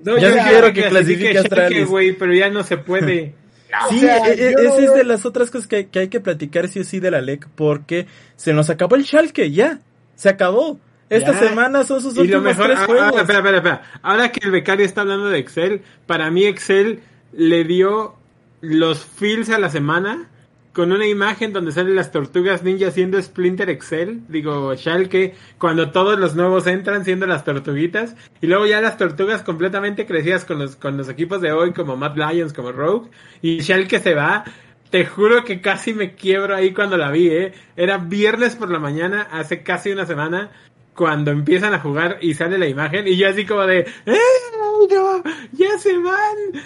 [0.00, 3.34] No, yo, quiero que, clasifique Astralis, güey, pero ya no se puede.
[3.88, 6.84] Sí, e, e, esa es de las otras cosas que, hay que platicar sí o
[6.84, 9.78] sí de la LEC, porque se nos acabó el Schalke, ya,
[10.16, 10.80] se acabó.
[11.08, 13.20] Esta semana son sus últimos tres ah, ah, juegos.
[13.20, 13.82] espera, espera, espera.
[14.02, 17.00] Ahora que el becario está hablando de Excel, para mí Excel
[17.32, 18.16] le dio
[18.60, 20.28] los feels a la semana
[20.72, 26.18] con una imagen donde salen las tortugas ninja siendo Splinter Excel, digo Schalke, cuando todos
[26.18, 30.76] los nuevos entran siendo las tortuguitas, y luego ya las tortugas completamente crecidas con los,
[30.76, 33.10] con los equipos de hoy como Mad Lions, como Rogue,
[33.42, 34.44] y Schalke se va,
[34.90, 37.52] te juro que casi me quiebro ahí cuando la vi, eh.
[37.76, 40.50] Era viernes por la mañana, hace casi una semana,
[40.94, 44.18] cuando empiezan a jugar y sale la imagen, y yo así como de, ¡eh!
[44.56, 46.62] No, ¡Ya se van!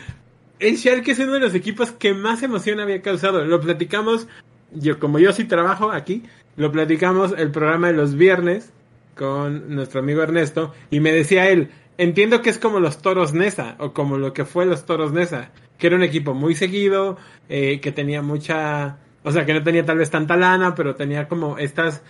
[0.59, 3.45] El Schalke es uno de los equipos que más emoción había causado.
[3.45, 4.29] Lo platicamos,
[4.73, 6.23] yo como yo sí trabajo aquí,
[6.57, 8.73] lo platicamos el programa de los viernes
[9.17, 13.77] con nuestro amigo Ernesto y me decía él, entiendo que es como los Toros Nesa
[13.79, 17.17] o como lo que fue los Toros Nesa, que era un equipo muy seguido,
[17.49, 21.29] eh, que tenía mucha, o sea, que no tenía tal vez tanta lana, pero tenía
[21.29, 22.03] como estas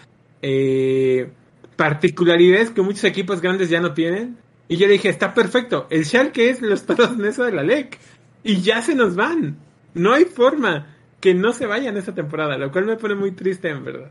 [0.43, 1.31] eh,
[1.77, 4.37] particularidades que muchos equipos grandes ya no tienen.
[4.67, 7.99] Y yo dije, está perfecto, el Schalke es los Toros Nesa de la LEC
[8.45, 9.57] y ya se nos van.
[9.95, 10.87] No hay forma
[11.21, 14.11] que no se vayan esta temporada, lo cual me pone muy triste en verdad.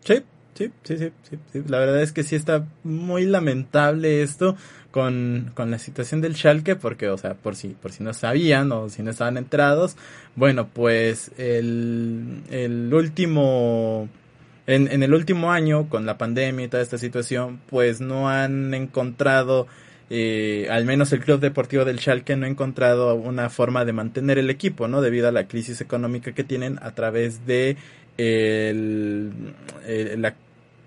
[0.00, 0.22] Sí,
[0.54, 4.56] sí, sí, sí, sí, La verdad es que sí está muy lamentable esto
[4.90, 8.72] con, con la situación del Schalke, porque, o sea, por si, por si no sabían
[8.72, 9.96] o si no estaban enterados,
[10.34, 14.08] bueno, pues el, el último,
[14.66, 18.74] en, en el último año, con la pandemia y toda esta situación, pues no han
[18.74, 19.68] encontrado
[20.10, 24.38] eh, al menos el Club Deportivo del Schalke no ha encontrado una forma de mantener
[24.38, 25.00] el equipo, ¿no?
[25.00, 27.76] Debido a la crisis económica que tienen a través de
[28.18, 29.32] el,
[30.16, 30.34] la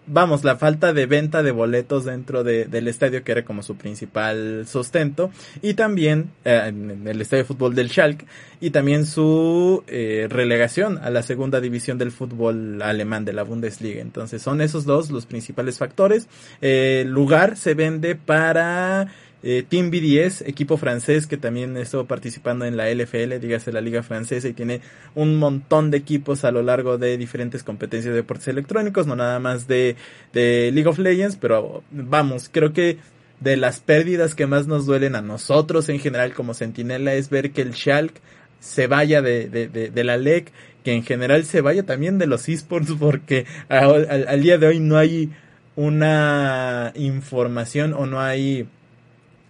[0.07, 4.65] vamos, la falta de venta de boletos dentro del estadio, que era como su principal
[4.67, 8.25] sustento, y también eh, en el estadio de fútbol del Schalke,
[8.59, 14.01] y también su eh, relegación a la segunda división del fútbol alemán de la Bundesliga.
[14.01, 16.27] Entonces son esos dos los principales factores.
[16.61, 19.07] el lugar se vende para
[19.43, 24.01] eh, Team BDS, equipo francés que también estuvo participando en la LFL, dígase la liga
[24.01, 24.81] francesa, y tiene
[25.13, 29.39] un montón de equipos a lo largo de diferentes competencias de deportes electrónicos, no nada
[29.39, 29.95] más de,
[30.33, 32.97] League of Legends, pero vamos, creo que
[33.39, 37.51] de las pérdidas que más nos duelen a nosotros en general como Sentinela es ver
[37.51, 38.19] que el Schalke
[38.59, 40.51] se vaya de, la LEC,
[40.83, 44.97] que en general se vaya también de los esports, porque al día de hoy no
[44.97, 45.29] hay
[45.75, 48.67] una información o no hay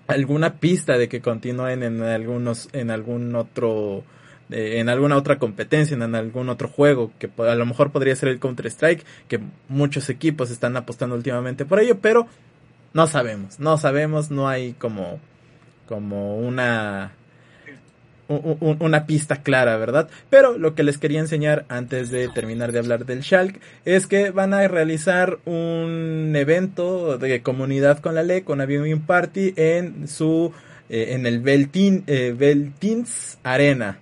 [0.07, 4.03] alguna pista de que continúen en algunos en algún otro
[4.49, 8.29] eh, en alguna otra competencia, en algún otro juego, que a lo mejor podría ser
[8.29, 12.27] el Counter-Strike, que muchos equipos están apostando últimamente por ello, pero
[12.93, 15.19] no sabemos, no sabemos, no hay como,
[15.85, 17.11] como una
[18.27, 20.09] una pista clara, ¿verdad?
[20.29, 24.31] Pero lo que les quería enseñar antes de terminar de hablar del Shulk es que
[24.31, 30.07] van a realizar un evento de comunidad con la ley, con a Viewing Party en
[30.07, 30.51] su
[30.89, 33.99] eh, en el Beltin, eh, Beltins Arena.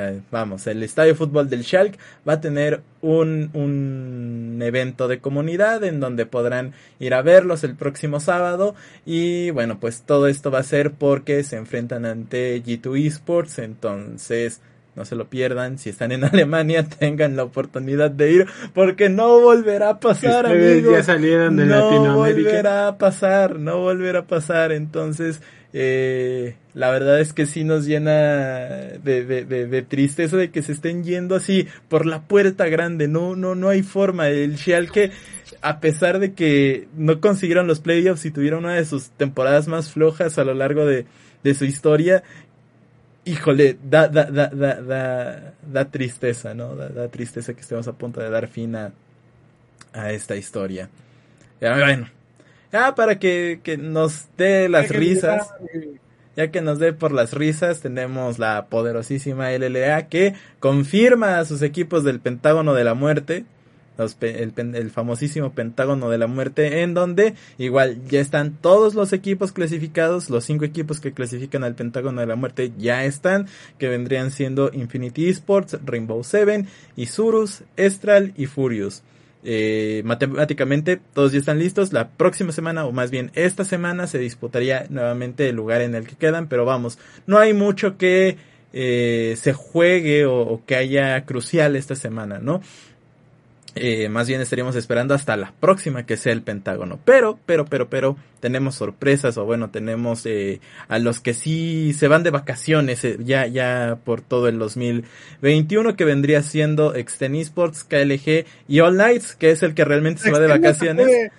[0.00, 5.18] Eh, vamos, el estadio de fútbol del Schalke va a tener un, un evento de
[5.18, 10.52] comunidad en donde podrán ir a verlos el próximo sábado y bueno, pues todo esto
[10.52, 14.60] va a ser porque se enfrentan ante G2 Esports, entonces
[14.98, 15.78] no se lo pierdan.
[15.78, 20.92] Si están en Alemania, tengan la oportunidad de ir, porque no volverá a pasar, amigos.
[20.92, 24.72] Ya salieron de no volverá a pasar, no volverá a pasar.
[24.72, 25.40] Entonces,
[25.72, 30.72] eh, la verdad es que sí nos llena de, de, de, tristeza de que se
[30.72, 33.08] estén yendo así por la puerta grande.
[33.08, 34.28] No, no, no hay forma.
[34.28, 34.56] El
[34.90, 35.10] que
[35.60, 39.90] a pesar de que no consiguieron los playoffs y tuvieron una de sus temporadas más
[39.90, 41.06] flojas a lo largo de,
[41.54, 42.22] su historia,
[43.24, 46.76] híjole, da, da, da, da, da, tristeza, ¿no?
[46.76, 48.92] Da, tristeza que estemos a punto de dar fin a,
[49.92, 50.88] a esta historia.
[51.60, 52.08] Bueno,
[52.72, 55.48] ya para que, que nos dé las risas,
[56.36, 61.62] ya que nos dé por las risas, tenemos la poderosísima LLA que confirma a sus
[61.62, 63.44] equipos del Pentágono de la Muerte
[64.20, 70.30] el, famosísimo Pentágono de la Muerte, en donde igual ya están todos los equipos clasificados,
[70.30, 73.46] los cinco equipos que clasifican al Pentágono de la Muerte ya están,
[73.78, 79.02] que vendrían siendo Infinity Esports, Rainbow Seven, Isurus, Estral y Furious.
[79.44, 81.92] Eh, matemáticamente todos ya están listos.
[81.92, 86.06] La próxima semana, o más bien esta semana, se disputaría nuevamente el lugar en el
[86.06, 86.48] que quedan.
[86.48, 88.36] Pero vamos, no hay mucho que
[88.72, 92.60] eh, se juegue o, que haya crucial esta semana, ¿no?
[93.80, 96.98] Eh, más bien estaríamos esperando hasta la próxima que sea el Pentágono.
[97.04, 102.08] Pero, pero, pero, pero, tenemos sorpresas o bueno, tenemos eh, a los que sí se
[102.08, 107.84] van de vacaciones eh, ya, ya por todo el 2021 que vendría siendo Exten Esports,
[107.84, 111.30] KLG y All Nights, que es el que realmente se va de vacaciones.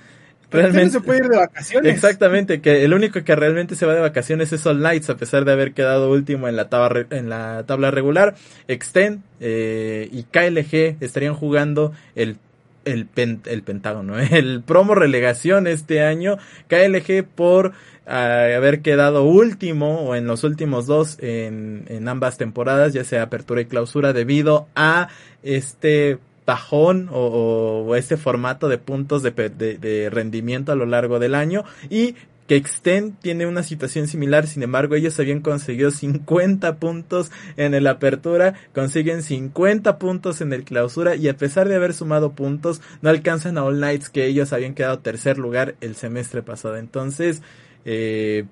[0.52, 1.94] Realmente se puede ir de vacaciones.
[1.94, 5.46] Exactamente, que el único que realmente se va de vacaciones es All Knights, a pesar
[5.46, 8.36] de haber quedado último en la tabla, en la tabla regular.
[8.68, 12.38] Extend eh, y KLG estarían jugando el
[12.86, 13.08] el,
[13.46, 16.38] el Pentágono, el promo relegación este año.
[16.68, 17.74] KLG por
[18.08, 23.24] ah, haber quedado último o en los últimos dos en, en ambas temporadas, ya sea
[23.24, 25.10] apertura y clausura, debido a
[25.44, 26.18] este
[26.50, 32.16] bajón o, este formato de puntos de, rendimiento a lo largo del año y
[32.48, 37.86] que Extend tiene una situación similar, sin embargo ellos habían conseguido 50 puntos en el
[37.86, 43.12] apertura, consiguen 50 puntos en el clausura y a pesar de haber sumado puntos no
[43.12, 46.78] alcanzan a All Knights que ellos habían quedado tercer lugar el semestre pasado.
[46.78, 47.44] Entonces,
[47.86, 48.46] eh,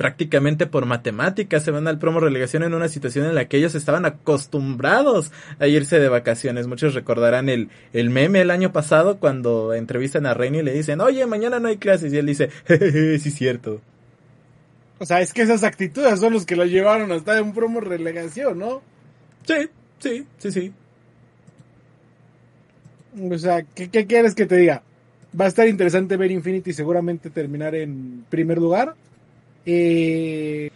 [0.00, 3.74] prácticamente por matemáticas se van al promo relegación en una situación en la que ellos
[3.74, 6.66] estaban acostumbrados a irse de vacaciones.
[6.66, 11.02] Muchos recordarán el, el meme el año pasado cuando entrevistan a Reino y le dicen,
[11.02, 12.14] oye, mañana no hay clases.
[12.14, 13.82] Y él dice, jejeje, sí es cierto.
[15.00, 17.80] O sea, es que esas actitudes son los que lo llevaron hasta en un promo
[17.80, 18.80] relegación, ¿no?
[19.44, 20.72] Sí, sí, sí, sí.
[23.30, 24.82] O sea, ¿qué, ¿qué quieres que te diga?
[25.38, 28.94] Va a estar interesante ver Infinity seguramente terminar en primer lugar
[29.66, 30.70] eh,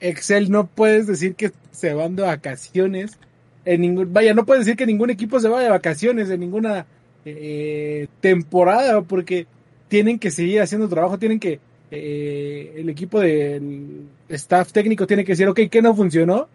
[0.00, 3.18] Excel no puedes decir que se van de vacaciones.
[3.64, 6.86] En ningún, vaya, no puedes decir que ningún equipo se vaya de vacaciones en ninguna
[7.24, 9.46] eh, temporada porque
[9.88, 15.32] tienen que seguir haciendo trabajo, tienen que eh, el equipo del staff técnico tiene que
[15.32, 16.48] decir, ok, ¿qué no funcionó?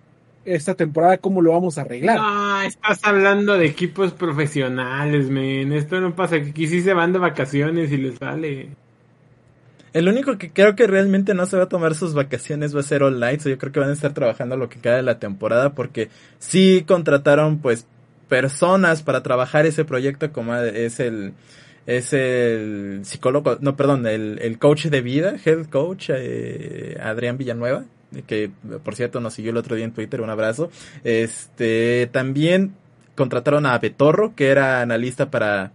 [0.46, 2.18] Esta temporada, ¿cómo lo vamos a arreglar?
[2.18, 5.72] No, estás hablando de equipos profesionales, men.
[5.72, 8.70] Esto no pasa, que aquí sí se van de vacaciones y les sale.
[9.94, 12.84] El único que creo que realmente no se va a tomar sus vacaciones va a
[12.84, 13.46] ser All Lights.
[13.46, 16.84] Yo creo que van a estar trabajando lo que queda de la temporada porque sí
[16.88, 17.86] contrataron pues
[18.28, 21.34] personas para trabajar ese proyecto como es el
[21.86, 27.84] es el psicólogo, no, perdón, el, el coach de vida, head coach, eh, Adrián Villanueva,
[28.26, 28.52] que
[28.84, 30.72] por cierto nos siguió el otro día en Twitter, un abrazo.
[31.04, 32.74] Este, también
[33.16, 35.72] contrataron a Betorro, que era analista para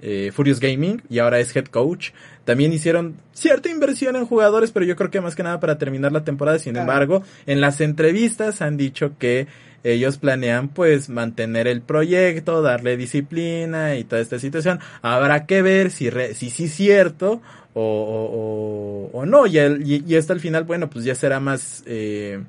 [0.00, 2.10] eh, Furious Gaming y ahora es head coach.
[2.44, 6.12] También hicieron cierta inversión en jugadores, pero yo creo que más que nada para terminar
[6.12, 6.58] la temporada.
[6.58, 9.46] Sin embargo, en las entrevistas han dicho que
[9.84, 14.80] ellos planean pues mantener el proyecto, darle disciplina y toda esta situación.
[15.02, 17.40] Habrá que ver si si sí es cierto
[17.74, 19.46] o, o, no.
[19.46, 22.42] Y, el, y, hasta el final, bueno, pues ya será más eh,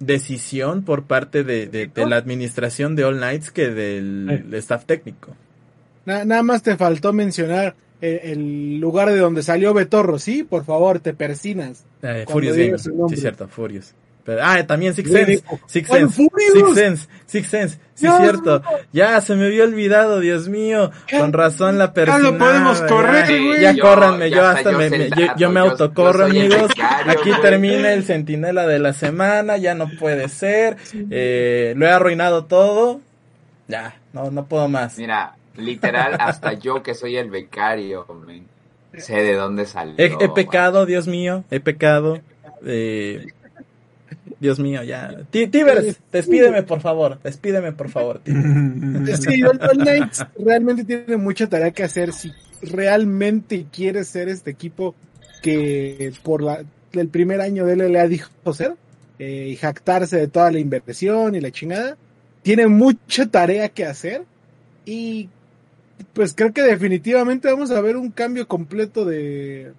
[0.00, 5.36] decisión por parte de, de, la administración de All Nights que del staff técnico.
[6.04, 10.42] Nada más te faltó mencionar el lugar de donde salió Betorro, ¿sí?
[10.42, 11.84] Por favor, te persinas.
[12.02, 13.94] Eh, Furious sí, cierto, Furious.
[14.40, 15.44] ah, también Six Sense.
[15.66, 16.28] Six Sense.
[16.52, 17.08] Six Sense.
[17.26, 17.78] Six Sense.
[17.94, 18.60] Sí, es cierto.
[18.92, 20.90] Ya, se me había olvidado, Dios mío.
[21.16, 22.18] Con razón la persona.
[22.18, 23.60] Ya lo podemos correr, güey.
[23.60, 24.90] Ya, córranme, yo hasta me,
[25.36, 26.72] yo, me autocorro, amigos.
[27.06, 30.76] Aquí termina el centinela de la semana, ya no puede ser.
[31.10, 33.00] Eh, lo he arruinado todo.
[33.68, 34.98] Ya, no, no puedo más.
[34.98, 38.06] Mira, literal, hasta yo que soy el becario,
[38.96, 39.94] sé de dónde salió.
[39.98, 42.20] He, pecado, Dios mío, he pecado.
[42.64, 43.26] Eh,
[44.40, 45.24] Dios mío, ya.
[45.30, 48.20] Tibers, despídeme por favor, despídeme por favor.
[48.26, 52.32] Sí, All Knights realmente tiene mucha tarea que hacer si
[52.62, 54.94] realmente quiere ser este equipo
[55.42, 58.74] que por la, el primer año de él le ha dicho ser
[59.18, 61.96] eh, y jactarse de toda la inversión y la chingada.
[62.42, 64.24] Tiene mucha tarea que hacer
[64.84, 65.28] y
[66.12, 69.72] pues creo que definitivamente vamos a ver un cambio completo de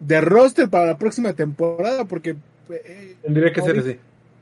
[0.00, 2.36] de roster para la próxima temporada porque
[2.70, 3.96] eh, tendría que ser así.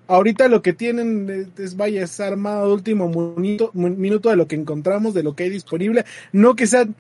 [0.09, 5.14] ahorita lo que tienen es, vaya es armado último minuto, minuto de lo que encontramos
[5.14, 6.05] de lo que hay disponible.
[6.32, 6.95] No que sean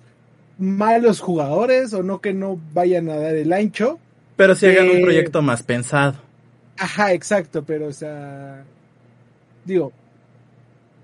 [0.58, 3.98] malos jugadores o no que no vayan a dar el ancho
[4.36, 6.14] pero si hagan un eh, proyecto más pensado.
[6.76, 8.64] ajá exacto pero o sea
[9.64, 9.92] digo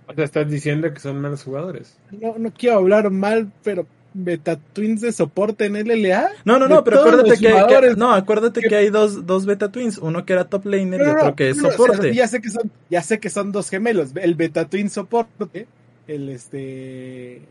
[0.08, 1.98] o sea, estás diciendo que son malos jugadores.
[2.10, 6.30] No, no quiero hablar mal, pero Beta Twins de soporte en LLA.
[6.44, 10.24] No, no, no, pero acuérdate que, no, acuérdate que, hay dos, dos Beta Twins, uno
[10.24, 12.14] que era top laner y otro que es soporte.
[12.14, 14.10] ya sé que son, ya sé que son dos gemelos.
[14.16, 15.68] El Beta Twin soporte,
[16.06, 17.42] el este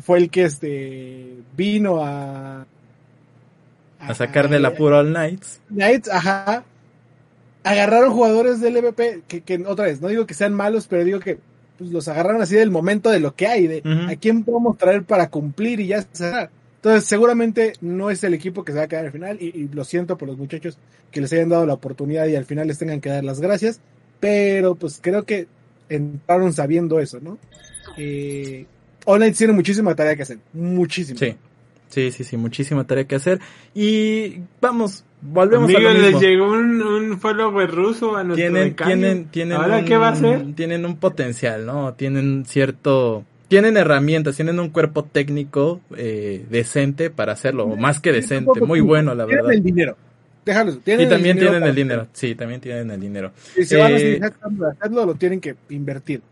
[0.00, 2.66] fue el que este vino a
[4.00, 5.60] a, sacar de la pura All Knights.
[5.68, 6.64] Knights, ajá.
[7.62, 11.20] Agarraron jugadores del EVP que, que otra vez, no digo que sean malos, pero digo
[11.20, 11.38] que
[11.78, 15.04] pues, los agarraron así del momento de lo que hay, de a quién podemos traer
[15.04, 16.50] para cumplir y ya cerrar.
[16.76, 19.84] Entonces, seguramente no es el equipo que se va a quedar al final, y, lo
[19.84, 20.78] siento por los muchachos
[21.10, 23.80] que les hayan dado la oportunidad y al final les tengan que dar las gracias,
[24.18, 25.46] pero pues creo que
[25.88, 27.38] entraron sabiendo eso, ¿no?
[27.96, 28.66] Eh,
[29.04, 31.18] Online tiene muchísima tarea que hacer, muchísima.
[31.18, 31.36] Sí,
[31.92, 33.38] sí, sí, sí, muchísima tarea que hacer.
[33.74, 36.10] Y vamos, volvemos a lo mismo.
[36.10, 40.08] les llegó un, un follower ruso a nuestro tienen, tienen, tienen ¿Ahora un, qué va
[40.08, 40.54] a hacer?
[40.54, 41.94] Tienen un potencial, ¿no?
[41.94, 43.24] Tienen cierto...
[43.48, 48.80] Tienen herramientas, tienen un cuerpo técnico eh, decente para hacerlo, o más que decente, muy
[48.80, 49.50] bueno, la verdad.
[49.50, 49.96] Tienen el dinero.
[50.42, 53.30] Déjalos, tienen y también tienen el dinero, sí, también tienen el dinero.
[53.54, 54.20] Si se van a eh,
[54.80, 56.22] hacerlo, lo tienen que invertir.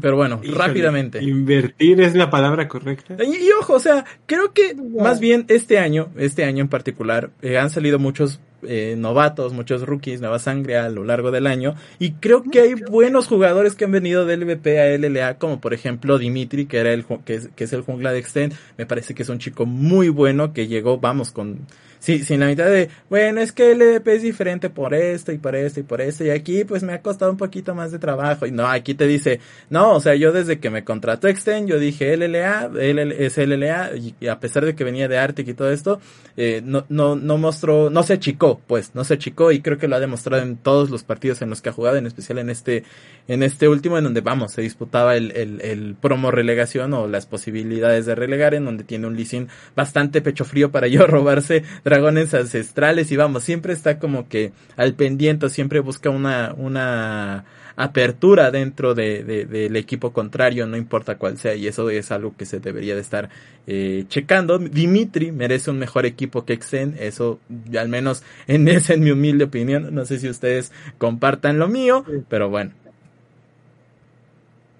[0.00, 1.22] Pero bueno, rápidamente.
[1.22, 3.16] Invertir es la palabra correcta.
[3.24, 7.58] Y, ojo, o sea, creo que más bien este año, este año en particular, eh,
[7.58, 11.74] han salido muchos eh, novatos, muchos rookies, nueva sangre a lo largo del año.
[11.98, 15.74] Y creo que hay buenos jugadores que han venido del LVP a LLA, como por
[15.74, 18.54] ejemplo Dimitri, que era el que es, que es el jungla de Extend.
[18.78, 21.66] Me parece que es un chico muy bueno que llegó, vamos, con
[22.02, 25.38] Sí, sin la mitad de, bueno, es que el EDP es diferente por esto y
[25.38, 28.00] por esto y por esto, y aquí pues me ha costado un poquito más de
[28.00, 28.44] trabajo.
[28.44, 29.38] Y no, aquí te dice,
[29.70, 34.26] no, o sea, yo desde que me contrató Extend, yo dije LLA, es LLA, y,
[34.26, 36.00] a pesar de que venía de Arctic y todo esto,
[36.36, 39.86] eh, no, no, no mostró, no se achicó, pues, no se achicó, y creo que
[39.86, 42.50] lo ha demostrado en todos los partidos en los que ha jugado, en especial en
[42.50, 42.82] este,
[43.28, 47.26] en este último, en donde vamos, se disputaba el, el, el promo relegación o las
[47.26, 49.46] posibilidades de relegar, en donde tiene un leasing
[49.76, 51.62] bastante pecho frío para yo robarse
[51.92, 57.44] dragones ancestrales y vamos, siempre está como que al pendiente, siempre busca una, una
[57.76, 62.46] apertura dentro de, del equipo contrario, no importa cuál sea, y eso es algo que
[62.46, 63.28] se debería de estar
[63.66, 64.58] eh, checando.
[64.58, 67.40] Dimitri merece un mejor equipo que Xen, eso
[67.78, 72.04] al menos en esa en mi humilde opinión, no sé si ustedes compartan lo mío,
[72.28, 72.72] pero bueno.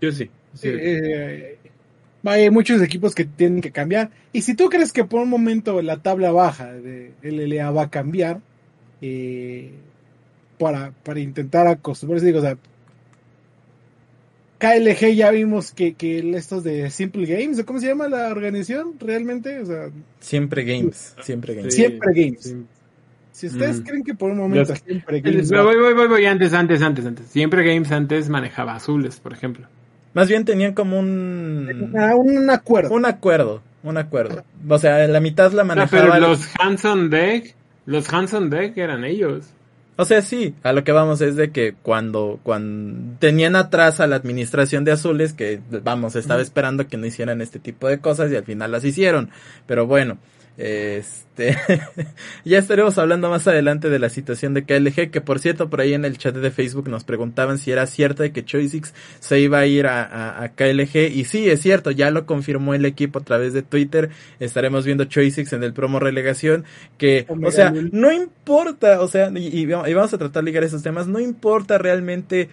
[0.01, 0.31] Yo sí.
[0.55, 0.69] sí.
[0.69, 1.59] Eh,
[2.25, 4.11] hay muchos equipos que tienen que cambiar.
[4.33, 7.91] Y si tú crees que por un momento la tabla baja de LLA va a
[7.91, 8.41] cambiar,
[9.01, 9.73] eh,
[10.59, 12.57] para, para intentar acostumbrarse, digo, o sea,
[14.59, 19.59] KLG ya vimos que, que estos de Simple Games, ¿cómo se llama la organización realmente?
[19.59, 21.75] O sea, siempre Games, siempre Games.
[21.75, 22.57] siempre Games.
[23.33, 23.83] Si ustedes mm.
[23.83, 25.51] creen que por un momento siempre Games.
[25.51, 27.27] Voy, voy, voy, voy, antes, antes, antes, antes.
[27.27, 29.67] Siempre Games antes manejaba azules, por ejemplo.
[30.15, 31.93] Más bien tenían como un...
[31.99, 32.95] Ah, un acuerdo.
[32.95, 34.45] Un acuerdo, un acuerdo.
[34.69, 36.15] O sea, la mitad la manejaba...
[36.15, 37.55] pero los Hanson Deck,
[37.87, 39.47] los Hanson Deck eran ellos.
[39.97, 44.07] O sea, sí, a lo que vamos es de que cuando, cuando tenían atrás a
[44.07, 48.33] la administración de Azules, que vamos, estaba esperando que no hicieran este tipo de cosas
[48.33, 49.31] y al final las hicieron.
[49.67, 50.17] Pero bueno,
[50.59, 51.57] Este,
[52.45, 55.95] ya estaremos hablando más adelante de la situación de KLG, que por cierto, por ahí
[55.95, 59.59] en el chat de Facebook nos preguntaban si era cierto de que Choisix se iba
[59.59, 63.25] a ir a, a, KLG, y sí, es cierto, ya lo confirmó el equipo a
[63.25, 66.65] través de Twitter, estaremos viendo Choisix en el promo relegación,
[66.99, 70.83] que, o sea, no importa, o sea, y, y vamos a tratar de ligar esos
[70.83, 72.51] temas, no importa realmente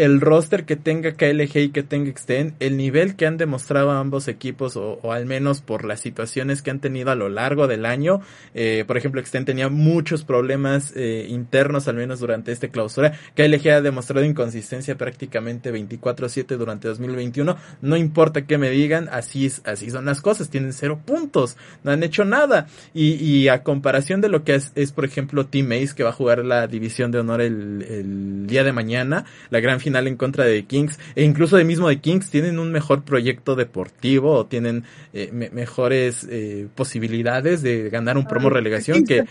[0.00, 4.28] el roster que tenga KLG y que tenga Extend, el nivel que han demostrado ambos
[4.28, 8.22] equipos, o, al menos por las situaciones que han tenido a lo largo del año.
[8.54, 13.12] Eh, por ejemplo, Extend tenía muchos problemas eh, internos, al menos durante este clausura.
[13.36, 17.58] KLG ha demostrado inconsistencia prácticamente 24-7 durante 2021.
[17.82, 20.48] No importa qué me digan, así, así son las cosas.
[20.48, 22.68] Tienen cero puntos, no han hecho nada.
[22.94, 26.14] Y, a comparación de lo que es, es, por ejemplo, Team Ace, que va a
[26.14, 30.44] jugar la división de honor el, el día de mañana, la gran final en contra
[30.44, 34.84] de Kings, e incluso de mismo de Kings, tienen un mejor proyecto deportivo o tienen
[35.12, 39.24] eh, mejores eh, posibilidades de ganar un promo relegación que...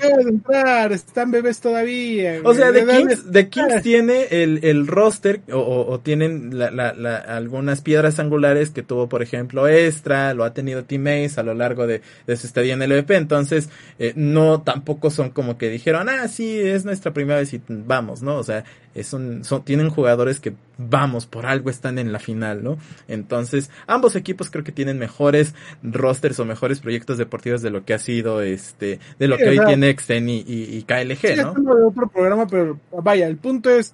[0.91, 2.41] están bebés todavía.
[2.43, 7.81] O sea, de Kings, de Kings tiene el, el roster o, tienen la, la, algunas
[7.81, 11.87] piedras angulares que tuvo, por ejemplo, Extra, lo ha tenido Team Ace a lo largo
[11.87, 16.09] de, de su estadía en el EP, entonces eh, no tampoco son como que dijeron,
[16.09, 18.37] ah, sí, es nuestra primera vez y vamos, ¿no?
[18.37, 18.63] O sea,
[18.95, 22.77] es un, son, tienen jugadores que, vamos, por algo están en la final, ¿no?
[23.07, 27.93] Entonces, ambos equipos creo que tienen mejores rosters o mejores proyectos deportivos de lo que
[27.93, 31.53] ha sido, este, de lo que hoy tiene Exten y, y, KLG, ¿no?
[31.53, 33.93] de otro programa, pero vaya, el punto es,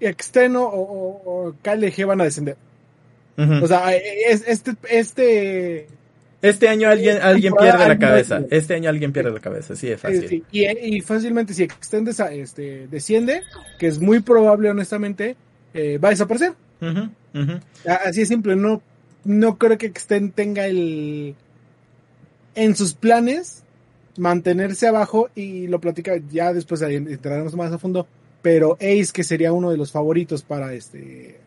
[0.00, 2.56] Exten o, KLG van a descender.
[3.36, 5.88] O sea, este, este
[6.42, 8.42] este año alguien, alguien pierde la cabeza.
[8.50, 10.44] Este año alguien pierde la cabeza, sí, es fácil.
[10.50, 13.42] Y, fácilmente si Extend este, desciende,
[13.78, 15.36] que es muy probable honestamente,
[15.72, 16.54] eh, va a desaparecer.
[18.04, 18.82] Así es simple, no,
[19.24, 21.36] no creo que Extend tenga el...
[22.54, 23.62] En sus planes,
[24.18, 28.06] mantenerse abajo y lo platica, ya después entraremos más a fondo,
[28.42, 31.38] pero Ace, que sería uno de los favoritos para este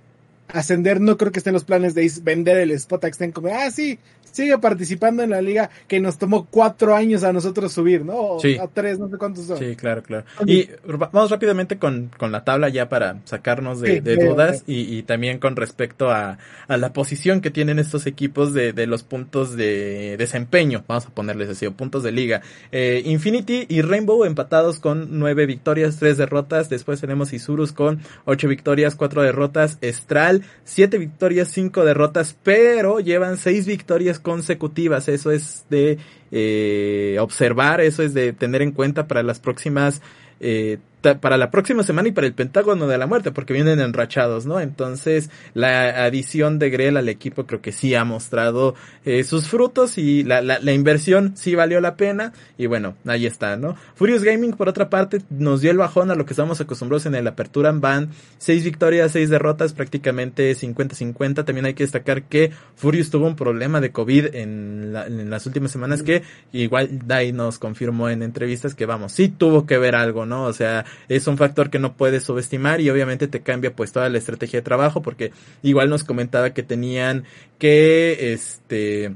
[0.56, 3.50] ascender, no creo que esté en los planes de vender el spot a Extend como,
[3.50, 4.00] ah, sí,
[4.36, 8.38] sigue participando en la liga que nos tomó cuatro años a nosotros subir, ¿no?
[8.42, 8.58] Sí.
[8.58, 9.58] A tres, no sé cuántos son.
[9.58, 10.26] Sí, claro, claro.
[10.46, 10.70] Y
[11.12, 15.56] vamos rápidamente con, con la tabla ya para sacarnos de, dudas y, y, también con
[15.56, 16.38] respecto a,
[16.68, 21.10] a, la posición que tienen estos equipos de, de, los puntos de desempeño, vamos a
[21.10, 22.42] ponerles así, o puntos de liga.
[22.72, 26.70] Eh, Infinity y Rainbow empatados con nueve victorias, tres derrotas.
[26.70, 29.78] Después tenemos Isurus con ocho victorias, cuatro derrotas.
[29.82, 35.08] Estral, siete victorias, cinco derrotas, pero llevan seis victorias consecutivas.
[35.08, 35.98] Eso es de
[36.32, 40.02] eh, observar, eso es de tener en cuenta para las próximas
[40.40, 40.80] eh,
[41.14, 44.60] para la próxima semana y para el Pentágono de la Muerte, porque vienen enrachados, ¿no?
[44.60, 48.74] Entonces, la adición de Grell al equipo creo que sí ha mostrado
[49.06, 52.34] eh, sus frutos y la, la, la, inversión sí valió la pena.
[52.58, 53.76] Y bueno, ahí está, ¿no?
[53.96, 57.16] Furious Gaming, por otra parte, nos dio el bajón a lo que estamos acostumbrados en
[57.16, 57.72] el Apertura.
[57.72, 61.46] Van seis victorias, seis derrotas, prácticamente 50-50.
[61.46, 65.72] También hay que destacar que Furious tuvo un problema de COVID en, en las últimas
[65.72, 70.26] semanas que igual Dai nos confirmó en entrevistas que vamos, sí tuvo que ver algo,
[70.26, 70.44] ¿no?
[70.44, 74.10] O sea, es un factor que no puedes subestimar y obviamente te cambia pues toda
[74.10, 75.32] la estrategia de trabajo porque
[75.64, 77.24] igual nos comentaba que tenían
[77.58, 79.14] que este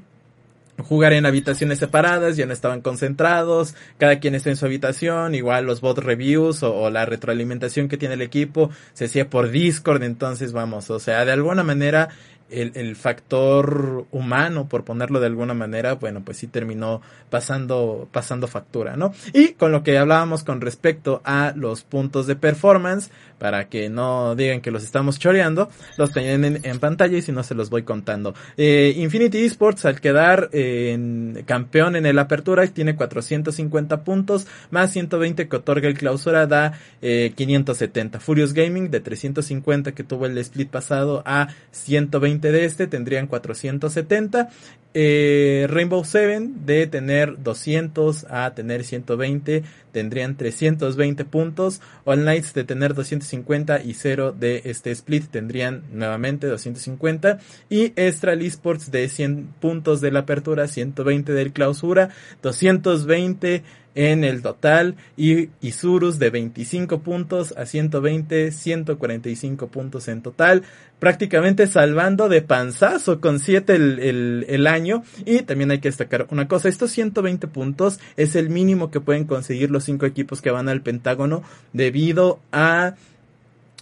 [0.84, 5.66] jugar en habitaciones separadas, ya no estaban concentrados, cada quien está en su habitación, igual
[5.66, 10.04] los bot reviews o, o, la retroalimentación que tiene el equipo se hacía por Discord,
[10.04, 12.10] entonces vamos, o sea, de alguna manera
[12.50, 18.48] el, el, factor humano, por ponerlo de alguna manera, bueno, pues sí terminó pasando, pasando
[18.48, 19.14] factura, ¿no?
[19.34, 24.36] Y con lo que hablábamos con respecto a los puntos de performance, para que no
[24.36, 27.84] digan que los estamos choreando, los tienen en, pantalla y si no se los voy
[27.84, 28.36] contando.
[28.58, 35.48] Eh, Infinity Esports al quedar en campeón en el apertura tiene 450 puntos, más 120
[35.48, 38.20] que otorga el clausura da eh, 570.
[38.20, 44.50] Furious Gaming de 350 que tuvo el split pasado a 120 de este tendrían 470
[44.94, 51.82] eh, Rainbow Seven de tener 200 a tener 120 tendrían 320 puntos.
[52.06, 57.40] All Knights de tener 250 y 0 de este split tendrían nuevamente 250.
[57.70, 62.10] Y Estral Esports de 100 puntos de la apertura, 120 del clausura,
[62.42, 63.64] 220
[64.00, 70.64] en el total y Isurus de 25 puntos a 120, 145 puntos en total,
[71.00, 75.04] prácticamente salvando de panzazo con 7 el, el, año.
[75.26, 79.26] Y también hay que destacar una cosa, estos 120 puntos es el mínimo que pueden
[79.26, 81.44] conseguir los 5 equipos que van al Pentágono
[81.74, 82.96] debido a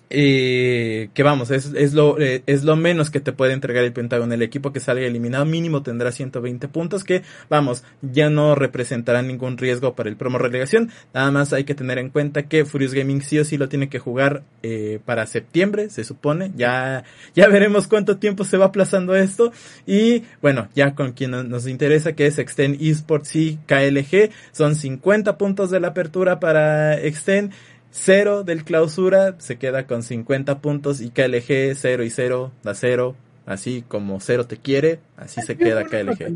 [0.09, 3.93] eh, que vamos, es, es, lo, eh, es lo menos que te puede entregar el
[3.93, 4.33] Pentágono.
[4.33, 9.57] El equipo que salga eliminado mínimo tendrá 120 puntos que, vamos, ya no representará ningún
[9.57, 10.91] riesgo para el promo relegación.
[11.13, 13.89] Nada más hay que tener en cuenta que Furious Gaming sí o sí lo tiene
[13.89, 16.51] que jugar eh, para septiembre, se supone.
[16.55, 17.03] Ya,
[17.35, 19.51] ya veremos cuánto tiempo se va aplazando esto.
[19.85, 24.31] Y bueno, ya con quien nos interesa que es Extend Esports y KLG.
[24.51, 27.51] Son 50 puntos de la apertura para Extend.
[27.99, 33.15] Cero del clausura se queda con 50 puntos y KLG 0 y 0 da 0.
[33.45, 36.31] Así como 0 te quiere, así se queda KLG.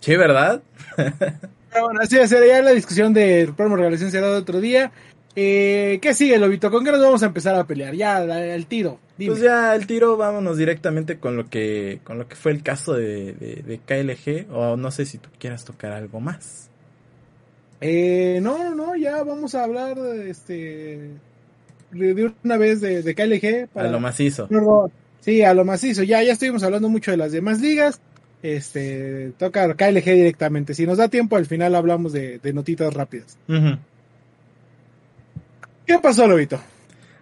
[0.00, 0.62] Sí, ¿verdad?
[0.96, 4.92] Pero bueno, así sería la discusión del promo regalación será de otro día.
[5.34, 6.70] Eh, ¿Qué sigue, Lobito?
[6.70, 7.94] ¿Con qué nos vamos a empezar a pelear?
[7.94, 8.98] Ya, el tiro.
[9.16, 12.94] Pues ya, el tiro, vámonos directamente con lo que, con lo que fue el caso
[12.94, 14.52] de, de KLG.
[14.52, 16.69] O no sé si tú quieras tocar algo más.
[17.80, 21.10] Eh, no, no, ya vamos a hablar este,
[21.92, 23.68] de, una vez de, de KLG.
[23.68, 24.48] Para, a lo macizo.
[25.20, 26.02] sí, a lo macizo.
[26.02, 28.00] Ya, ya estuvimos hablando mucho de las demás ligas.
[28.42, 30.74] Este, toca KLG directamente.
[30.74, 33.38] Si nos da tiempo, al final hablamos de, notitas rápidas.
[35.86, 36.60] ¿Qué pasó, Lobito?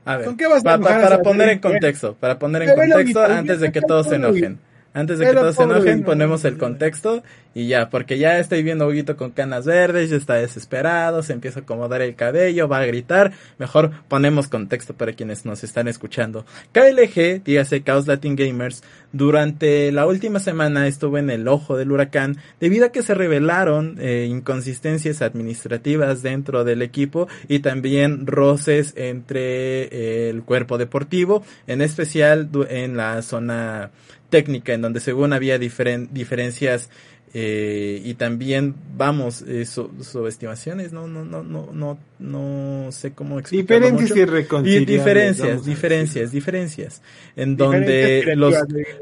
[0.05, 0.29] A ver,
[0.63, 4.59] para poner en contexto, para poner en contexto antes de que todos se enojen.
[4.95, 7.23] Antes de que todos se enojen, ponemos el contexto
[7.55, 11.33] y ya, porque ya estoy viendo a Huguito con canas verdes, ya está desesperado, se
[11.33, 13.33] empieza a acomodar el cabello, va a gritar.
[13.59, 16.47] Mejor ponemos contexto para quienes nos están escuchando.
[16.73, 22.37] KLG, dígase Chaos Latin Gamers, durante la última semana estuvo en el ojo del huracán
[22.61, 29.85] debido a que se revelaron eh, inconsistencias administrativas dentro del equipo y también roces entre
[29.85, 33.91] eh, el cuerpo deportivo, en especial en la zona
[34.29, 36.91] técnica en donde según había diferencias
[37.35, 43.99] eh, y también vamos eh, subestimaciones no no no no no no sé cómo explicarlo
[43.99, 47.03] diferencias y diferencias diferencias diferencias
[47.37, 48.55] en donde los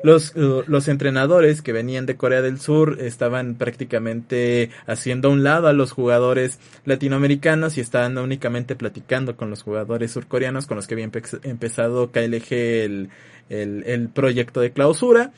[0.03, 5.69] los los entrenadores que venían de Corea del Sur estaban prácticamente haciendo a un lado
[5.69, 10.95] a los jugadores latinoamericanos y estaban únicamente platicando con los jugadores surcoreanos con los que
[10.95, 11.09] había
[11.45, 13.09] empezado KLG el
[13.49, 15.33] el, el proyecto de clausura.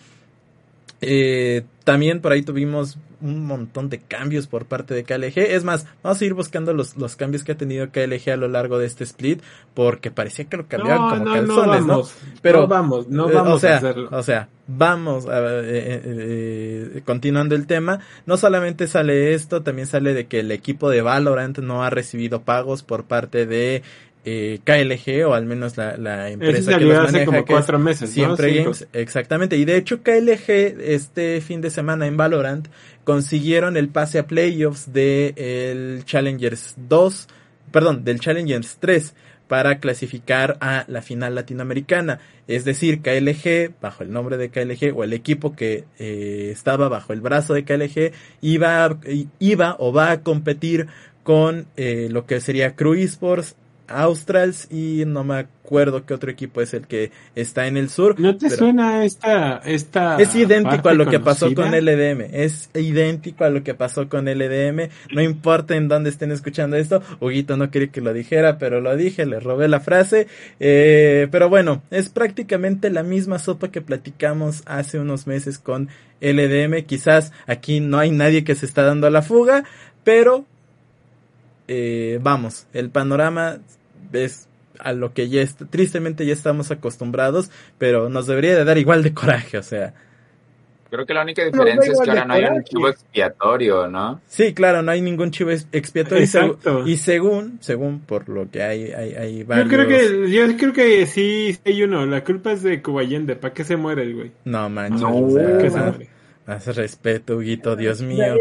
[1.01, 5.39] Eh, también por ahí tuvimos un montón de cambios por parte de KLG.
[5.39, 8.49] Es más, vamos a ir buscando los, los cambios que ha tenido KLG a lo
[8.49, 9.43] largo de este split,
[9.75, 12.03] porque parecía que lo cambiaban como calzones, ¿no?
[12.43, 14.09] Pero vamos, no vamos o sea, a hacerlo.
[14.13, 20.15] O sea, vamos, a, eh, eh, continuando el tema, no solamente sale esto, también sale
[20.15, 23.83] de que el equipo de Valorant no ha recibido pagos por parte de
[24.31, 28.87] eh, KLG o al menos la, empresa que los maneja como cuatro meses siempre Games.
[28.93, 29.57] Exactamente.
[29.57, 32.69] Y de hecho KLG este fin de semana en Valorant
[33.05, 37.29] consiguieron el pase a playoffs de el Challengers 2
[37.73, 39.15] perdón del Challengers 3
[39.47, 42.21] para clasificar a la final latinoamericana.
[42.47, 47.15] Es decir, KLG, bajo el nombre de KLG, o el equipo que eh, estaba bajo
[47.15, 48.13] el brazo de KLG,
[48.43, 48.99] iba,
[49.39, 50.89] iba o va a competir
[51.23, 53.57] con eh, lo que sería Crew Esports
[53.89, 58.19] Australs y no me acuerdo qué otro equipo es el que está en el sur.
[58.19, 63.45] ¿No te suena esta, esta Es idéntico a lo que pasó con LDM, es idéntico
[63.45, 67.71] a lo que pasó con LDM, no importa en dónde estén escuchando esto, Huguito no
[67.71, 70.27] quería que lo dijera, pero lo dije, le robé la frase,
[70.61, 75.89] eh, pero bueno, es prácticamente la misma sopa que platicamos hace unos meses con
[76.21, 79.65] LDM, quizás aquí no hay nadie que se está dando a la fuga,
[80.05, 80.45] pero
[81.69, 83.59] eh, vamos, el panorama
[84.13, 84.49] es
[84.79, 89.15] a lo que ya tristemente ya estamos acostumbrados, pero nos debería de dar igual de
[89.15, 89.95] coraje, o sea.
[90.91, 94.23] Creo que la única diferencia es que ahora no hay un chivo expiatorio, ¿no?
[94.27, 96.25] Sí, claro, no hay ningún chivo expiatorio.
[96.87, 99.69] Y según, según por lo que hay, hay, hay varios...
[99.69, 102.07] Yo creo que, yo creo que sí hay uno.
[102.07, 103.37] La culpa es de Cubayende.
[103.37, 104.33] ¿Para qué se muere el güey?
[104.47, 105.03] No manches.
[105.03, 105.95] No,
[106.47, 108.37] Hace respeto, Huguito, Dios mío.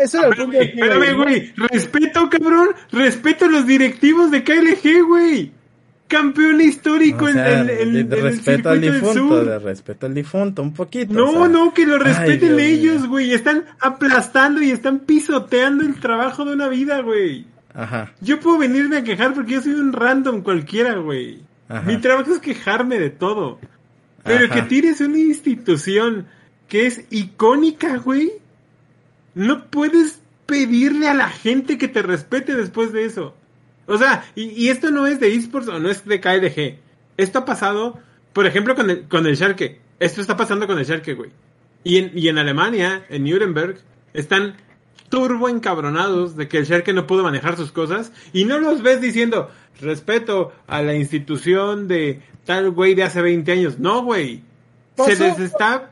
[0.00, 1.52] Eso era, el punto de Espérame, güey.
[1.56, 2.68] Respeto, cabrón.
[2.92, 5.52] Respeto a los directivos de KLG, güey.
[6.08, 11.12] Campeón histórico en, el, de, respeto al difunto, de respeto al difunto, un poquito.
[11.12, 13.32] No, no, que lo respeten ellos, güey.
[13.32, 17.46] Están aplastando y están pisoteando el trabajo de una vida, güey.
[17.72, 18.12] Ajá.
[18.20, 21.42] Yo puedo venirme a quejar porque yo soy un random cualquiera, güey.
[21.86, 23.60] Mi trabajo es quejarme de todo.
[24.24, 26.26] Pero que tires una institución
[26.66, 28.32] que es icónica, güey
[29.34, 33.34] no puedes pedirle a la gente que te respete después de eso.
[33.86, 36.78] O sea, y, esto no es de esports o no es de KDG.
[37.16, 37.98] Esto ha pasado,
[38.32, 39.32] por ejemplo, con el, con el.
[40.00, 41.30] Esto está pasando con el Schalke, güey.
[41.82, 43.78] Y en, y en Alemania, en Nuremberg,
[44.12, 44.56] están
[45.10, 49.00] turbo encabronados de que el Shark no pudo manejar sus cosas y no los ves
[49.00, 49.50] diciendo
[49.80, 53.78] respeto a la institución de tal güey de hace 20 años.
[53.78, 54.42] No, güey.
[54.96, 55.90] Se les está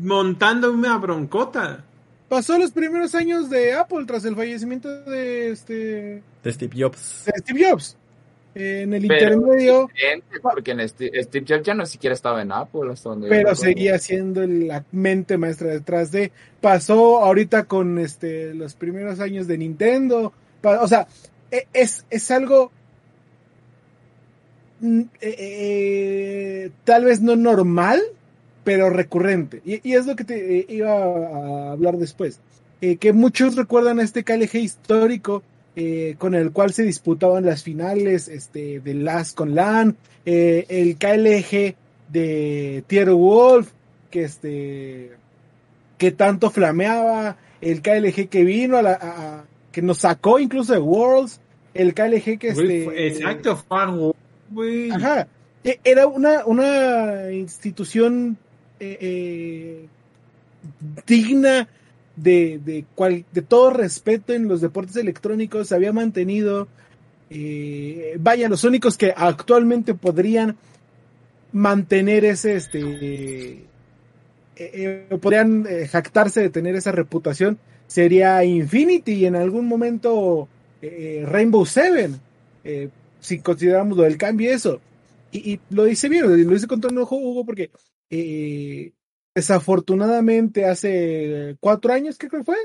[0.00, 1.84] montando una broncota.
[2.28, 7.24] Pasó los primeros años de Apple tras el fallecimiento de este de Steve Jobs.
[7.26, 7.96] De Steve Jobs.
[8.54, 9.88] En el intermedio.
[10.42, 12.90] Porque en Steve, Jobs ya no siquiera estaba en Apple.
[12.92, 16.32] Hasta donde pero seguía siendo la mente maestra detrás de.
[16.60, 20.32] Pasó ahorita con este los primeros años de Nintendo.
[20.62, 21.06] O sea,
[21.50, 22.72] e, es, es algo.
[24.80, 28.00] Mm, eh, eh, tal vez no normal,
[28.66, 29.62] pero recurrente.
[29.64, 32.40] Y, es lo que te eh, iba a hablar después.
[32.80, 35.44] que muchos recuerdan a este KLG histórico
[35.78, 39.94] eh, con el cual se disputaban las finales este, de LAS con LAN,
[40.24, 41.76] eh, el KLG
[42.08, 43.68] de Tier Wolf,
[44.10, 45.12] que, este,
[45.98, 51.40] que tanto flameaba, el KLG que vino a la, que nos sacó incluso de Worlds,
[51.74, 53.62] el KLG que este, exacto,
[54.92, 55.28] Ajá,
[55.62, 58.38] e, era una, una institución
[58.80, 59.86] eh,
[61.06, 61.68] digna
[62.16, 66.66] de, de, cual, de todo respeto en los deportes electrónicos, se había mantenido,
[67.30, 70.56] eh, vaya, los únicos que actualmente podrían
[71.52, 73.66] mantener ese, este, eh,
[74.56, 80.48] eh, podrían jactarse de tener esa reputación, sería Infinity y en algún momento
[80.80, 82.20] Rainbow Seven,
[83.20, 84.80] si consideramos lo del cambio eso.
[85.32, 87.70] Y, lo dice bien, lo dice con todo enojo Hugo porque
[89.34, 92.56] Desafortunadamente, hace cuatro años, ¿qué creo que fue?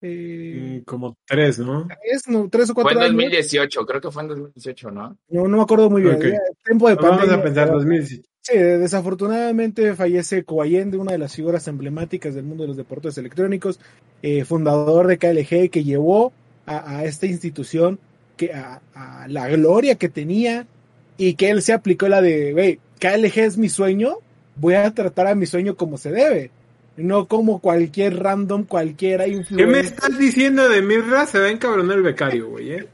[0.00, 1.86] Eh, mm, como tres, ¿no?
[1.86, 5.18] Tres, no, tres o cuatro Fue en 2018, creo que fue en 2018, ¿no?
[5.28, 6.18] No, no me acuerdo muy bien.
[6.64, 8.22] Tiempo de Vamos a pensar 2018.
[8.40, 13.80] Sí, desafortunadamente fallece de una de las figuras emblemáticas del mundo de los deportes electrónicos,
[14.22, 16.32] eh, fundador de KLG, que llevó
[16.64, 17.98] a, esta institución
[18.36, 20.66] que a, a, la gloria que tenía
[21.18, 24.16] y que él se aplicó la de, wey, KLG es mi sueño,
[24.56, 26.50] voy a tratar a mi sueño como se debe.
[26.96, 29.56] No como cualquier random, cualquiera influencer.
[29.56, 31.26] ¿Qué me estás diciendo de Mirra?
[31.26, 32.88] Se va a encabronar el becario, güey, ¿eh?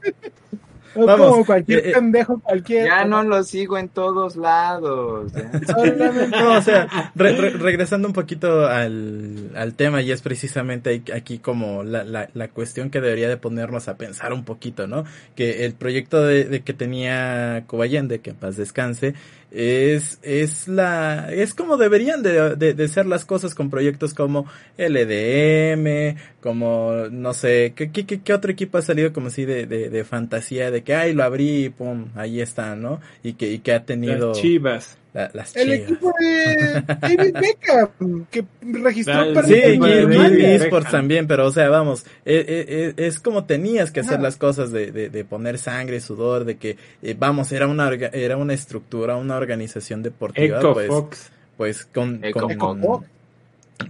[0.95, 2.85] Vamos, como cualquier eh, eh, pendejo, cualquier.
[2.85, 5.31] Ya no lo sigo en todos lados.
[6.31, 12.03] no, o sea, regresando un poquito al, al, tema, y es precisamente aquí como la,
[12.03, 15.03] la, la, cuestión que debería de ponernos a pensar un poquito, ¿no?
[15.35, 19.15] Que el proyecto de, de que tenía Cobayende, que en paz descanse,
[19.55, 24.45] es, es la, es como deberían de, de, ser las cosas con proyectos como
[24.77, 29.89] LDM, como, no sé, ¿qué, qué, qué otro equipo ha salido como así de, de,
[29.89, 32.99] de fantasía, de que, ay, lo abrí y pum, ahí está, ¿no?
[33.23, 34.33] Y que, y que ha tenido...
[35.55, 41.69] el equipo de David Beckham, que registró para Sí, y, eSports también, pero o sea,
[41.69, 46.01] vamos, e, e, e, es, como tenías que hacer las cosas de, de, poner sangre,
[46.01, 51.85] sudor, de que, eh, vamos, era una, era una estructura, una organización deportiva, pues, pues
[51.85, 53.05] con, con,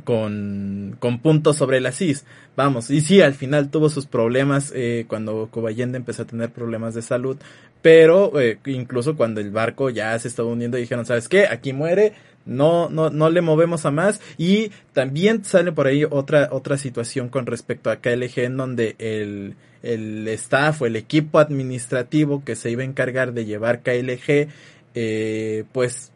[0.04, 2.26] con, con puntos sobre la CIS.
[2.56, 6.94] Vamos, y sí, al final tuvo sus problemas eh, cuando Cobayende empezó a tener problemas
[6.94, 7.38] de salud,
[7.86, 11.46] pero eh, incluso cuando el barco ya se estaba hundiendo dijeron, ¿sabes qué?
[11.46, 12.14] Aquí muere,
[12.44, 17.30] no, no, no le movemos a más y también sale por ahí otra, otra situación
[17.30, 22.72] con respecto a KLG en donde el, el staff o el equipo administrativo que se
[22.72, 24.48] iba a encargar de llevar KLG,
[24.96, 26.12] eh, pues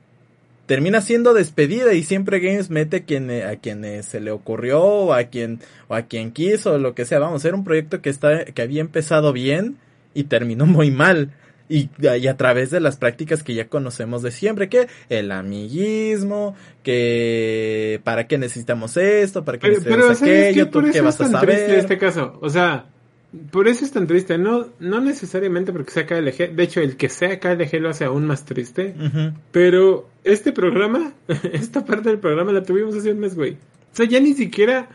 [0.65, 5.25] termina siendo despedida y siempre Games mete quien, a quien se le ocurrió o a
[5.25, 7.19] quien, o a quien quiso o lo que sea.
[7.19, 9.77] Vamos, era un proyecto que está, que había empezado bien
[10.15, 11.31] y terminó muy mal.
[11.69, 16.55] Y, y, a través de las prácticas que ya conocemos de siempre, que el amiguismo,
[16.81, 21.69] que para qué necesitamos esto, para qué necesitamos aquello, tú qué vas a saber.
[21.69, 22.87] En este caso, o sea,
[23.51, 27.09] por eso es tan triste, no, no necesariamente porque sea KLG, de hecho el que
[27.09, 28.95] sea KLG lo hace aún más triste,
[29.51, 31.13] pero este programa,
[31.53, 33.53] esta parte del programa la tuvimos hace un mes, güey.
[33.53, 34.89] O sea, ya ni siquiera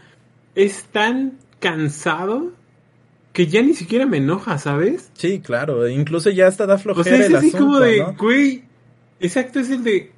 [0.56, 2.52] es tan cansado
[3.34, 5.10] que ya ni siquiera me enoja, ¿sabes?
[5.14, 8.62] Sí, claro, incluso ya hasta da flojera o sea, es así como de, güey,
[9.18, 10.12] exacto, es el de,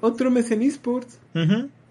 [0.00, 1.20] otro mes en esports.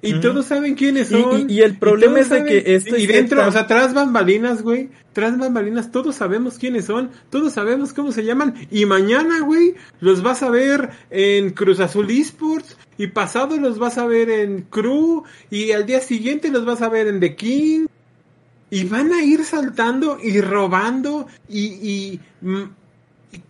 [0.02, 1.50] Y todos saben quiénes son.
[1.50, 4.90] Y, el problema es de que esto Y dentro, o sea, tras bambalinas, güey.
[5.14, 7.10] Tras bambalinas, todos sabemos quiénes son.
[7.30, 8.54] Todos sabemos cómo se llaman.
[8.70, 12.78] Y mañana, güey, los vas a ver en Cruz Azul Esports.
[12.98, 15.24] Y pasado los vas a ver en Crew.
[15.50, 17.88] Y al día siguiente los vas a ver en The King.
[18.70, 22.20] Y van a ir saltando y robando y, y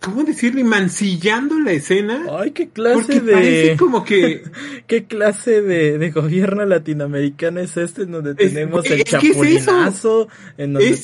[0.00, 0.64] ¿cómo decirlo?
[0.64, 2.24] mancillando la escena.
[2.38, 3.32] Ay, qué clase de.
[3.32, 4.42] Parece como que.
[4.86, 10.28] ¿Qué clase de, gobierno latinoamericano es este en donde tenemos el chapulinazo?
[10.56, 10.96] En donde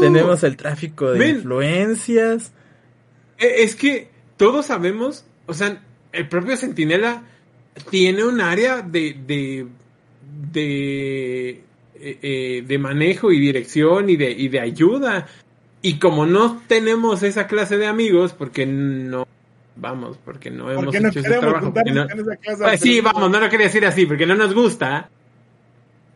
[0.00, 2.52] tenemos el tráfico de influencias.
[3.38, 7.22] E, es que todos sabemos, o sea, el propio Centinela
[7.90, 9.16] tiene un área de.
[9.26, 9.66] de.
[10.52, 11.64] de,
[12.00, 15.26] eh, eh, de manejo y dirección y de, y de ayuda
[15.82, 19.26] y como no tenemos esa clase de amigos, porque no
[19.76, 21.72] vamos, porque no hemos hecho ese trabajo.
[21.72, 25.08] Pues sí, vamos, no lo quería decir así, porque no nos gusta.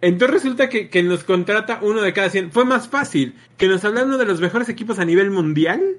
[0.03, 2.53] Entonces resulta que, que, nos contrata uno de cada 100.
[2.53, 5.97] Fue más fácil que nos hablara uno de los mejores equipos a nivel mundial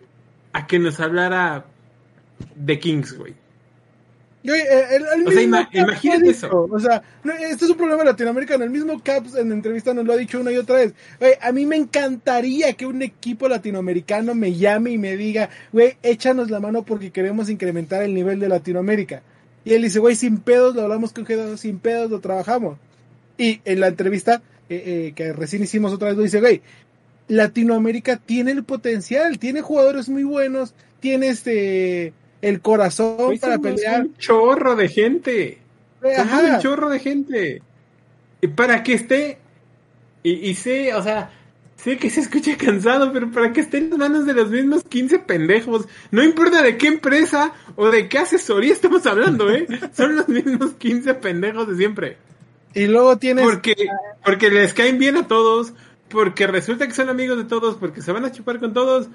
[0.54, 1.66] a que nos hablara
[2.56, 3.34] de Kings, güey.
[4.54, 6.68] Eh, el, o sea, imagínate eso.
[6.72, 7.02] O sea,
[7.50, 8.64] este es un problema latinoamericano.
[8.64, 10.94] El mismo Caps en entrevista nos lo ha dicho una y otra vez.
[11.42, 16.50] a mí me encantaría que un equipo latinoamericano me llame y me diga, güey, échanos
[16.50, 19.22] la mano porque queremos incrementar el nivel de Latinoamérica.
[19.66, 22.78] Y él dice, güey, sin pedos lo hablamos con G2, sin pedos lo trabajamos.
[23.38, 26.62] Y en la entrevista eh, eh, que recién hicimos otra vez, lo dice, güey,
[27.28, 32.14] Latinoamérica tiene el potencial, tiene jugadores muy buenos, tiene este
[32.46, 34.02] el corazón para pelear.
[34.02, 35.58] Un chorro de gente.
[36.04, 37.62] un chorro de gente.
[38.56, 39.40] Para que esté.
[40.22, 41.32] Y, sé, o sea,
[41.76, 44.84] sé que se escucha cansado, pero para que esté en las manos de los mismos
[44.84, 45.88] 15 pendejos.
[46.12, 49.66] No importa de qué empresa o de qué asesoría estamos hablando, ¿eh?
[49.94, 52.18] Son los mismos 15 pendejos de siempre.
[52.76, 53.44] Y luego tienes.
[53.44, 53.76] Porque,
[54.24, 55.74] porque les caen bien a todos.
[56.10, 57.76] Porque resulta que son amigos de todos.
[57.78, 59.08] Porque se van a chupar con todos.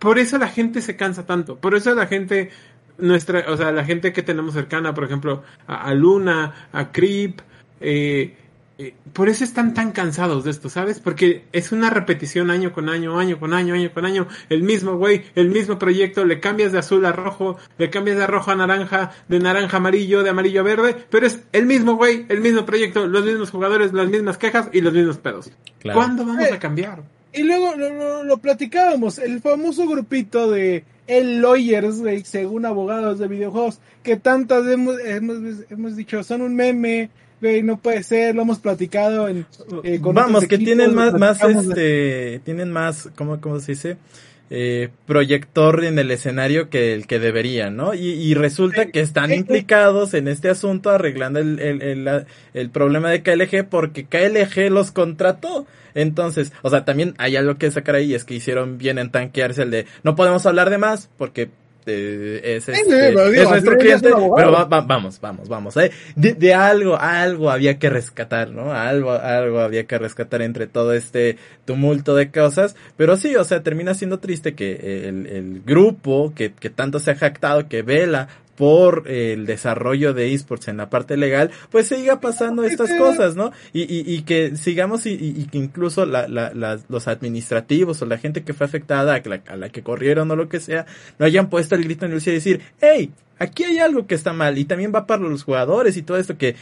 [0.00, 1.56] Por eso la gente se cansa tanto.
[1.56, 2.50] Por eso la gente,
[2.98, 7.40] nuestra, o sea, la gente que tenemos cercana, por ejemplo, a, Luna, a Creep,
[7.80, 8.34] eh,
[8.78, 11.00] eh, por eso están tan cansados de esto, ¿sabes?
[11.00, 14.26] Porque es una repetición año con año, año con año, año con año.
[14.48, 18.26] El mismo güey, el mismo proyecto, le cambias de azul a rojo, le cambias de
[18.26, 21.96] rojo a naranja, de naranja a amarillo, de amarillo a verde, pero es el mismo
[21.96, 25.50] güey, el mismo proyecto, los mismos jugadores, las mismas quejas y los mismos pedos.
[25.82, 27.02] ¿Cuándo vamos a cambiar?
[27.32, 27.74] Y luego
[28.24, 34.96] lo, platicábamos, el famoso grupito de el Lawyers, según abogados de videojuegos, que tantas hemos,
[35.70, 37.10] hemos, dicho, son un meme,
[37.40, 39.46] güey, no puede ser, lo hemos platicado en...
[39.82, 43.96] Eh, Vamos, que tienen más, más, este, tienen más, ¿cómo, cómo se dice?
[44.52, 47.94] Eh, proyector en el escenario que el que deberían, ¿no?
[47.94, 53.68] Y, resulta que están implicados en este asunto arreglando el, el, el, problema de KLG
[53.68, 55.68] porque KLG los contrató.
[55.94, 59.62] Entonces, o sea, también hay algo que sacar ahí, es que hicieron bien en tanquearse
[59.62, 61.50] el de no podemos hablar de más porque
[61.86, 65.76] es, este, nuestro cliente, pero vamos, vamos, vamos.
[65.76, 65.90] ¿eh?
[66.16, 68.72] De, algo, algo había que rescatar, ¿no?
[68.72, 73.62] Algo, algo había que rescatar entre todo este tumulto de cosas, pero sí, o sea,
[73.62, 78.28] termina siendo triste que el, el grupo que, que tanto se ha jactado, que vela
[78.60, 83.52] por el desarrollo de esports en la parte legal, pues siga pasando estas cosas, ¿no?
[83.72, 88.18] Y, y, y que sigamos y, y, que incluso la, la, los administrativos o la
[88.18, 90.84] gente que fue afectada, a la, a la que corrieron o lo que sea,
[91.18, 93.10] no hayan puesto el grito en el cielo y decir, hey,
[93.40, 96.38] aquí hay algo que está mal y también va para los jugadores y todo esto
[96.38, 96.54] que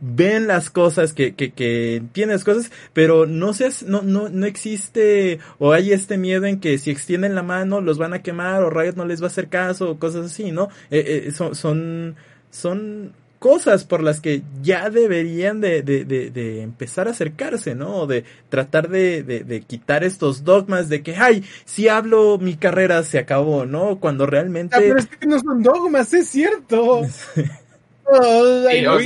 [0.00, 4.44] ven las cosas, que, que, que entienden las cosas, pero no, seas, no, no, no
[4.44, 8.62] existe o hay este miedo en que si extienden la mano los van a quemar
[8.62, 10.68] o Riot no les va a hacer caso o cosas así, ¿no?
[10.90, 12.16] Eh, eh, son, son,
[12.50, 17.96] son cosas por las que ya deberían de, de, de, empezar a acercarse, ¿no?
[17.96, 23.02] O de tratar de, de, quitar estos dogmas de que, ay, si hablo mi carrera
[23.02, 23.98] se acabó, ¿no?
[24.00, 24.76] Cuando realmente...
[24.76, 27.02] Ah, pero es que no son dogmas, es cierto.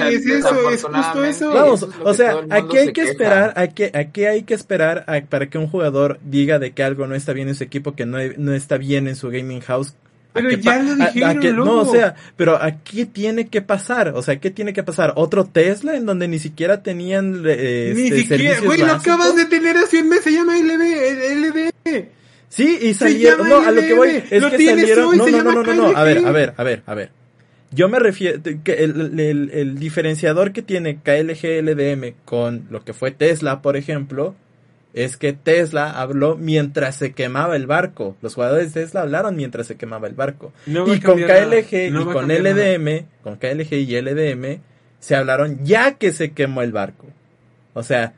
[0.04, 1.52] es eso, es justo eso.
[1.52, 5.68] Vamos, o sea, aquí hay que esperar, aquí, aquí hay que esperar para que un
[5.68, 8.76] jugador diga de que algo no está bien en su equipo, que no, no está
[8.76, 9.94] bien en su gaming house,
[10.32, 14.50] pero ya lo dijeron, No, o sea, pero aquí tiene que pasar, o sea, ¿qué
[14.50, 15.12] tiene que pasar?
[15.16, 19.46] ¿Otro Tesla en donde ni siquiera tenían eh, Ni este, siquiera, güey, lo acabas de
[19.46, 22.08] tener hace un mes, se llama LD, LD.
[22.48, 25.74] Sí, y salieron, no, a lo que voy, es que salieron, no, no, no, no,
[25.74, 27.10] no, a ver, a ver, a ver, a ver.
[27.72, 32.92] Yo me refiero, que el, el, el diferenciador que tiene KLG LDM con lo que
[32.92, 34.34] fue Tesla, por ejemplo,
[34.92, 38.16] es que Tesla habló mientras se quemaba el barco.
[38.22, 40.52] Los jugadores de Tesla hablaron mientras se quemaba el barco.
[40.66, 44.60] y con KLG y con LDM, con KLG y LDM,
[44.98, 47.06] se hablaron ya que se quemó el barco.
[47.74, 48.14] O sea,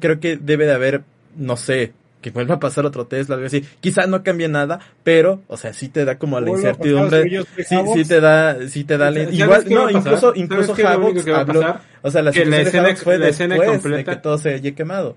[0.00, 1.02] creo que debe de haber,
[1.36, 3.64] no sé, que vuelva a pasar otro Tesla, algo así.
[3.80, 7.44] Quizás no cambie nada, pero, o sea, sí te da como la incertidumbre.
[7.66, 12.10] Sí, sí te da, sí te da la, igual, no, incluso, incluso Havoc habló, o
[12.10, 15.16] sea, la, que la escena, fue la escena completa, de que todo se haya quemado.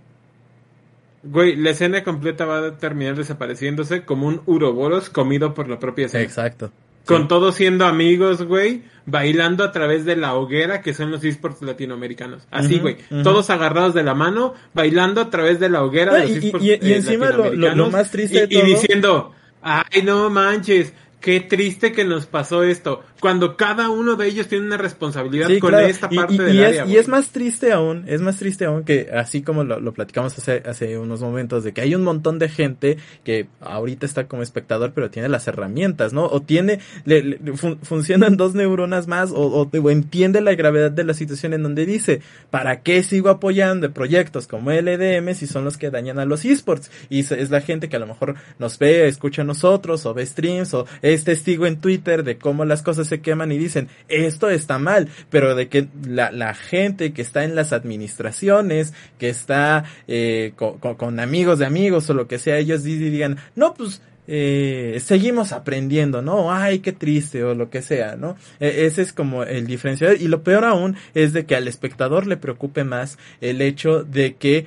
[1.24, 6.08] Güey, la escena completa va a terminar desapareciéndose como un uroboros comido por la propia
[6.08, 6.24] escena.
[6.24, 6.72] Exacto.
[7.06, 11.62] Con todos siendo amigos, güey, bailando a través de la hoguera que son los esports
[11.62, 12.48] latinoamericanos.
[12.52, 12.98] Así, güey.
[13.24, 16.72] Todos agarrados de la mano, bailando a través de la hoguera de los esports y,
[16.72, 18.64] y, y encima lo, más triste de todo...
[18.64, 20.94] Y diciendo, ay, no manches,
[21.24, 25.74] qué triste que nos pasó esto cuando cada uno de ellos tiene una responsabilidad con
[25.76, 26.86] esta parte del área.
[26.86, 30.62] y es más triste aún, es más triste aún que así como lo, platicamos hace,
[30.66, 34.92] hace unos momentos, de que hay un montón de gente que ahorita está como espectador,
[34.94, 36.26] pero tiene las herramientas, ¿no?
[36.26, 37.40] O tiene, le,
[37.84, 42.20] funcionan dos neuronas más, o, o, entiende la gravedad de la situación en donde dice,
[42.50, 46.92] ¿para qué sigo apoyando proyectos como LDM si son los que dañan a los esports?
[47.10, 50.26] Y es la gente que a lo mejor nos ve, escucha a nosotros, o ve
[50.26, 54.50] streams, o es testigo en Twitter de cómo las cosas se queman y dicen, esto
[54.50, 59.86] está mal, pero de que la, la gente que está en las administraciones, que está
[60.08, 65.52] eh, con, amigos de amigos o lo que sea, ellos digan, no, pues eh, seguimos
[65.52, 66.54] aprendiendo, ¿no?
[66.54, 68.38] Ay, qué triste o lo que sea, ¿no?
[68.60, 70.22] E, ese es como el diferencial.
[70.22, 74.36] Y lo peor aún es de que al espectador le preocupe más el hecho de
[74.36, 74.66] que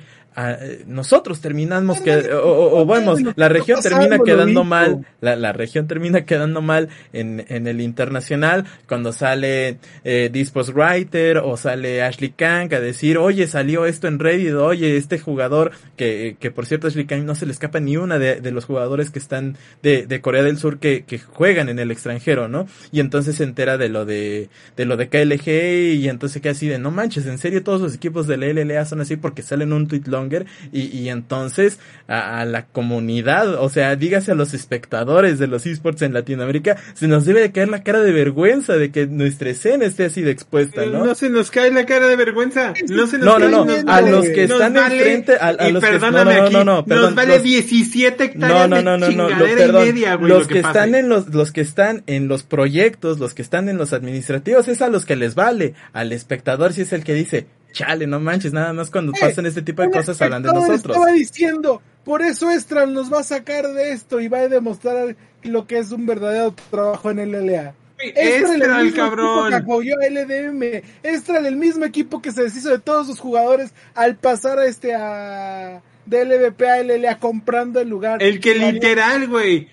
[0.85, 6.61] nosotros terminamos que o, bueno la región termina quedando mal la, la, región termina quedando
[6.61, 12.79] mal en, en el internacional cuando sale eh, Dispos Writer o sale Ashley Kang a
[12.79, 17.25] decir oye salió esto en Reddit oye este jugador que, que por cierto Ashley Kang
[17.25, 20.43] no se le escapa ni una de, de los jugadores que están de, de Corea
[20.43, 24.05] del Sur que, que juegan en el extranjero no y entonces se entera de lo
[24.05, 27.81] de de lo de KLG y entonces queda así de no manches en serio todos
[27.81, 30.26] los equipos de la LLA son así porque salen un tweet long
[30.71, 36.01] y, y entonces a, la comunidad, o sea, dígase a los espectadores de los esports
[36.01, 39.85] en Latinoamérica, se nos debe de caer la cara de vergüenza de que nuestra escena
[39.85, 41.05] esté así de expuesta, ¿no?
[41.05, 44.01] No se nos cae la cara de vergüenza, no se nos no, no, no, a
[44.01, 47.39] los que están enfrente, a, a los que, no, no, no, no, perdón, nos vale
[47.39, 51.27] 17 hectáreas no, no, no, no, no, perdón, media, güey, los que, están en los,
[51.33, 55.05] los que están en los proyectos, los que están en los administrativos, es a los
[55.05, 58.89] que les vale, al espectador si es el que dice, chale, no manches, nada más
[58.89, 60.95] cuando eh, pasan este tipo de cosas hablan de nosotros.
[60.95, 65.15] Estaba diciendo, por eso Estral nos va a sacar de esto y va a demostrar
[65.43, 67.73] lo que es un verdadero trabajo en el LLA.
[67.99, 69.49] Estral, el cabrón.
[69.49, 70.83] Que apoyó a LDM.
[71.03, 74.93] Estral, el mismo equipo que se deshizo de todos sus jugadores al pasar a este
[74.93, 78.21] a de LVP a LLA comprando el lugar.
[78.21, 79.67] El que literal, güey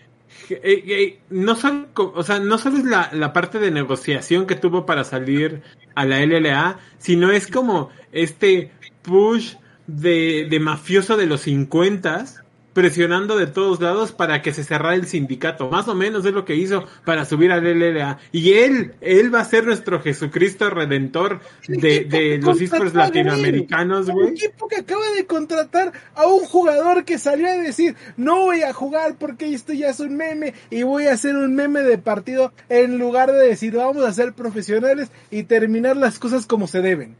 [1.30, 5.04] no solo, o sea, no solo es la, la, parte de negociación que tuvo para
[5.04, 5.62] salir
[5.94, 8.70] a la LLA, sino es como este
[9.02, 9.54] push
[9.86, 12.43] de, de mafioso de los 50
[12.74, 15.70] presionando de todos lados para que se cerrara el sindicato.
[15.70, 18.18] Más o menos es lo que hizo para subir al LLA.
[18.32, 24.26] Y él, él va a ser nuestro Jesucristo redentor de, de los esports latinoamericanos, güey.
[24.26, 28.62] Un equipo que acaba de contratar a un jugador que salió a decir, no voy
[28.62, 31.98] a jugar porque esto ya es un meme y voy a hacer un meme de
[31.98, 36.82] partido en lugar de decir, vamos a ser profesionales y terminar las cosas como se
[36.82, 37.16] deben.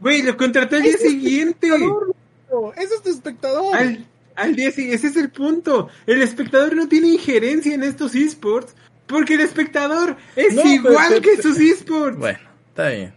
[0.00, 1.68] Güey, lo contraté al día siguiente.
[2.76, 4.06] Ese es tu espectador al
[4.54, 4.96] día siguiente.
[4.96, 5.88] Ese es el punto.
[6.06, 8.74] El espectador no tiene injerencia en estos esports
[9.06, 12.18] porque el espectador es igual que sus esports.
[12.18, 13.12] Bueno, está bien.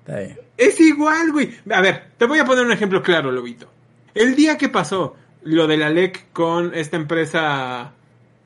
[0.00, 0.38] Está bien.
[0.56, 1.50] Es igual, güey.
[1.70, 3.68] A ver, te voy a poner un ejemplo claro, Lobito.
[4.14, 7.92] El día que pasó lo de la LEC con esta empresa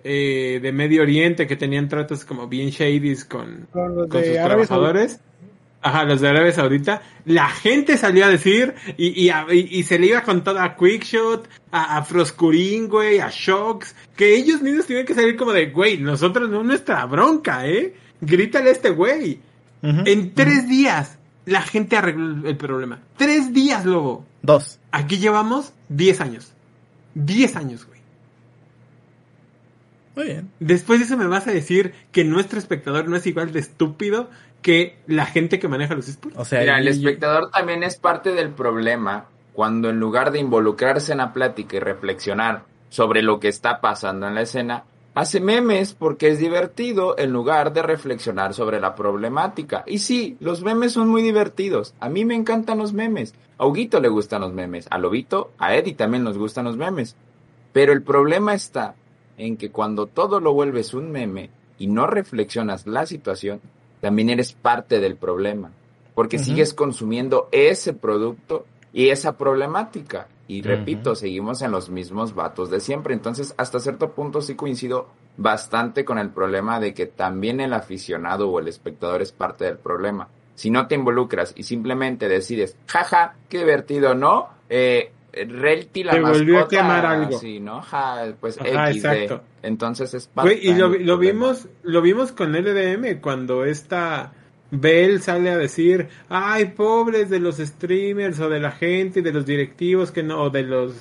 [0.04, 5.20] eh, de Medio Oriente que tenían tratos como bien shadies con, con, sus trabajadores.
[5.84, 7.02] Ajá, los de Arabia Saudita.
[7.26, 11.46] La gente salió a decir y, y, y, se le iba con toda a Quickshot,
[11.70, 15.98] a, a Froscurín, güey, a Shocks, que ellos mismos tienen que salir como de, güey,
[15.98, 17.94] nosotros no es nuestra bronca, ¿eh?
[18.22, 19.40] Grítale a este güey.
[19.82, 23.00] en tres días la gente arregló el problema.
[23.18, 24.24] Tres días, lobo.
[24.40, 24.78] Dos.
[24.90, 26.54] Aquí llevamos diez años.
[27.14, 28.00] Diez años, güey.
[30.16, 30.50] Muy bien.
[30.60, 34.30] Después de eso me vas a decir que nuestro espectador no es igual de estúpido
[34.64, 36.38] que la gente que maneja los esports.
[36.38, 41.12] O sea, Mira, el espectador también es parte del problema cuando en lugar de involucrarse
[41.12, 45.92] en la plática y reflexionar sobre lo que está pasando en la escena, hace memes
[45.92, 49.84] porque es divertido en lugar de reflexionar sobre la problemática.
[49.86, 51.94] Y sí, los memes son muy divertidos.
[52.00, 53.34] A mí me encantan los memes.
[53.58, 54.86] A Huguito le gustan los memes.
[54.90, 57.16] A Lobito, a Eddie también nos gustan los memes.
[57.74, 58.94] Pero el problema está
[59.36, 63.60] en que cuando todo lo vuelves un meme y no reflexionas la situación,
[64.04, 65.70] también eres parte del problema,
[66.14, 70.28] porque sigues consumiendo ese producto y esa problemática.
[70.46, 73.14] Y repito, seguimos en los mismos vatos de siempre.
[73.14, 78.50] Entonces, hasta cierto punto sí coincido bastante con el problema de que también el aficionado
[78.50, 80.28] o el espectador es parte del problema.
[80.54, 84.50] Si no te involucras y simplemente decides, jaja, qué divertido, ¿no?
[84.68, 85.12] Eh,
[85.48, 87.38] Relti la volvió a quemar algo.
[87.38, 87.82] Sí, ¿no?
[88.40, 89.42] pues exacto.
[89.62, 90.30] Entonces es
[90.60, 94.32] y lo, vimos, lo vimos con LDM cuando esta
[94.70, 99.32] Bell sale a decir, ay, pobres de los streamers o de la gente y de
[99.32, 100.94] los directivos que no, o de los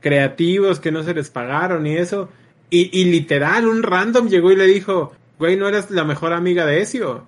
[0.00, 2.28] creativos que no se les pagaron y eso.
[2.70, 6.66] Y, y literal, un random llegó y le dijo, güey, no eres la mejor amiga
[6.66, 7.26] de Ezio.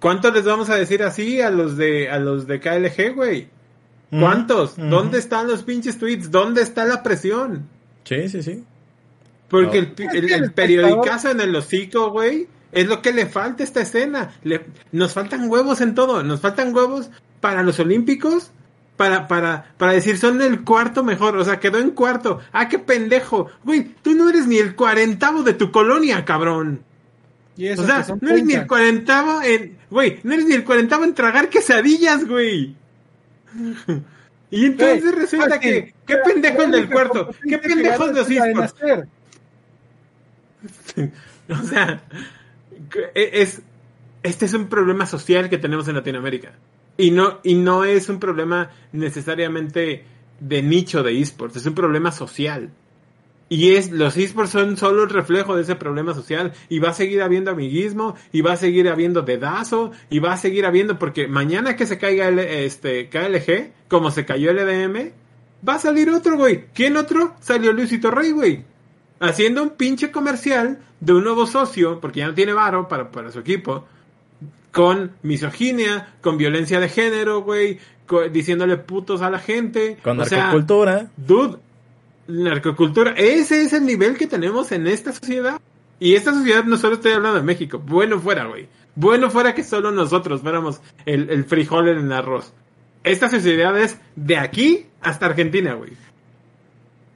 [0.00, 3.48] ¿Cuántos les vamos a decir así a los de, a los de KLG, güey?
[4.10, 4.76] ¿Cuántos?
[4.76, 6.30] ¿Dónde están los pinches tweets?
[6.30, 7.68] ¿Dónde está la presión?
[8.04, 8.64] Sí, sí, sí.
[9.48, 13.66] Porque el, el, el, periodicazo en el hocico, güey, es lo que le falta a
[13.66, 14.34] esta escena.
[14.44, 16.22] Le, nos faltan huevos en todo.
[16.22, 18.50] Nos faltan huevos para los olímpicos.
[18.96, 21.36] Para, para, para decir, son el cuarto mejor.
[21.36, 22.40] O sea, quedó en cuarto.
[22.52, 23.48] Ah, qué pendejo.
[23.64, 26.82] Güey, tú no eres ni el cuarentavo de tu colonia, cabrón.
[27.56, 29.78] ¿Y eso o sea, no eres ni el cuarentavo en...
[29.90, 32.76] Güey, no eres ni el cuarentavo en tragar quesadillas, güey.
[34.50, 35.94] y entonces resulta que...
[36.06, 37.30] ¿Qué pendejo el del cuarto?
[37.48, 38.74] ¿Qué pendejos los esports?
[41.48, 42.02] o sea,
[43.14, 43.62] e, es,
[44.22, 46.52] este es un problema social que tenemos en Latinoamérica.
[46.96, 50.04] Y no, y no es un problema necesariamente
[50.40, 52.70] de nicho de esports, es un problema social.
[53.48, 56.52] Y es, los esports son solo el reflejo de ese problema social.
[56.68, 60.36] Y va a seguir habiendo amiguismo, y va a seguir habiendo dedazo, y va a
[60.36, 65.12] seguir habiendo, porque mañana que se caiga el, este, KLG, como se cayó el EDM,
[65.66, 66.66] va a salir otro, güey.
[66.74, 67.34] ¿Quién otro?
[67.40, 68.64] Salió Luisito Rey, güey
[69.20, 73.30] haciendo un pinche comercial de un nuevo socio, porque ya no tiene varo para, para
[73.30, 73.86] su equipo,
[74.72, 77.78] con misoginia, con violencia de género, güey,
[78.32, 79.98] diciéndole putos a la gente.
[80.02, 81.10] Con narcocultura.
[81.16, 81.58] dude,
[82.28, 83.12] narcocultura.
[83.16, 85.60] Ese es el nivel que tenemos en esta sociedad.
[85.98, 87.82] Y esta sociedad no solo estoy hablando de México.
[87.84, 88.68] Bueno fuera, güey.
[88.94, 92.52] Bueno fuera que solo nosotros fuéramos el, el frijol en el arroz.
[93.02, 95.92] Esta sociedad es de aquí hasta Argentina, güey.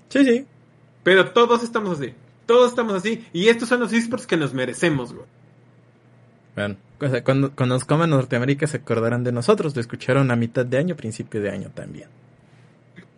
[0.09, 0.47] Sí, sí.
[1.03, 2.15] Pero todos estamos así.
[2.47, 3.25] Todos estamos así.
[3.33, 5.27] Y estos son los esports que nos merecemos, güey.
[6.55, 6.77] Bueno,
[7.25, 9.75] cuando, cuando nos coman Norteamérica se acordarán de nosotros.
[9.75, 12.09] Lo escucharon a mitad de año, principio de año también.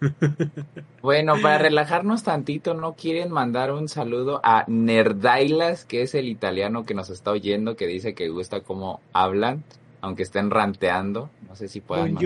[1.02, 6.86] Bueno, para relajarnos tantito, ¿no quieren mandar un saludo a Nerdailas, que es el italiano
[6.86, 9.64] que nos está oyendo, que dice que gusta cómo hablan?
[10.04, 11.30] aunque estén ranteando.
[11.48, 12.18] No sé si puedan.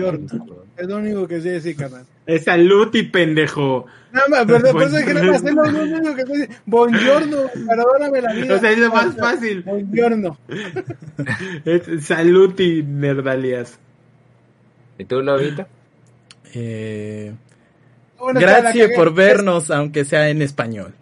[0.77, 2.05] Es lo único que sé decir, canal.
[2.25, 3.85] Es saluti, pendejo.
[4.11, 8.21] Nada más, pero después de que nada más es lo único que sé Buongiorno, perdóname
[8.21, 8.55] la vida.
[8.55, 9.63] O sea, es lo más fácil.
[9.63, 10.37] Buongiorno.
[12.01, 13.79] saluti, nerdalias.
[14.97, 15.65] ¿Y tú, Lobito?
[16.53, 17.33] Eh,
[18.33, 20.93] gracias por vernos, aunque sea en español.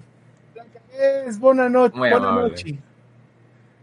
[1.27, 1.97] Es buena noche.
[1.97, 2.77] Buena noche.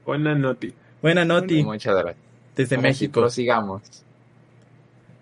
[0.04, 0.72] Buena noche.
[1.00, 1.62] Buena noche.
[1.62, 2.24] Muchas gracias
[2.54, 3.20] desde México.
[3.20, 3.82] Prosigamos.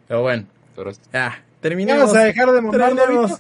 [0.08, 0.46] Pero bueno.
[1.12, 2.02] Ah, terminemos.
[2.02, 2.60] Vamos a dejar de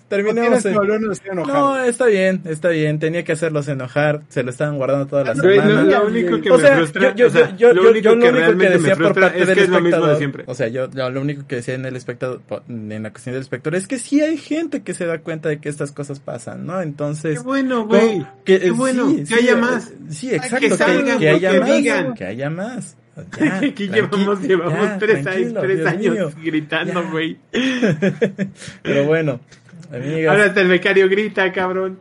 [0.08, 2.98] terminemos, terminemos No, está bien, está bien.
[2.98, 4.22] Tenía que hacerlos enojar.
[4.28, 5.84] Se lo estaban guardando todas las semanas.
[5.84, 9.44] lo único que me frustra, yo, yo, yo, lo único que, realmente decía por parte
[9.44, 10.44] del espectador, siempre.
[10.46, 13.74] O sea, yo lo único que decía en el espectador, en la cuestión del espectador,
[13.74, 16.80] es que sí hay gente que se da cuenta de que estas cosas pasan, ¿no?
[16.80, 17.40] Entonces.
[17.40, 18.24] Qué bueno, güey.
[18.44, 19.92] Qué bueno, que haya más.
[20.08, 20.76] Sí, exacto.
[21.18, 22.14] Que, haya más.
[22.16, 22.96] Que haya más.
[23.16, 27.36] Aquí llevamos, llevamos tres, años, tres años gritando, güey.
[28.82, 29.40] Pero bueno,
[29.92, 30.30] amigas.
[30.30, 31.98] Ahora hasta el becario grita, cabrón.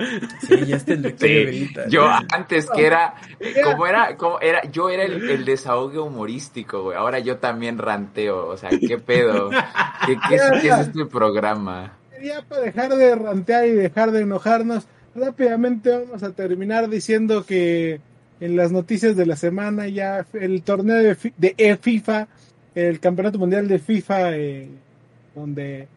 [0.47, 1.87] Sí, ya está el becario grita.
[1.89, 3.15] Yo antes que era,
[3.63, 6.97] como era, como era, yo era el, el desahogue humorístico, güey.
[6.97, 9.49] Ahora yo también ranteo, o sea, ¿qué pedo?
[10.05, 11.97] ¿Qué, qué, es, ¿qué es este programa?
[12.23, 17.99] Ya para dejar de rantear y dejar de enojarnos, rápidamente vamos a terminar diciendo que
[18.41, 22.27] en las noticias de la semana ya el torneo de, de FIFA,
[22.73, 24.67] el Campeonato Mundial de FIFA, eh,
[25.35, 25.87] donde eh,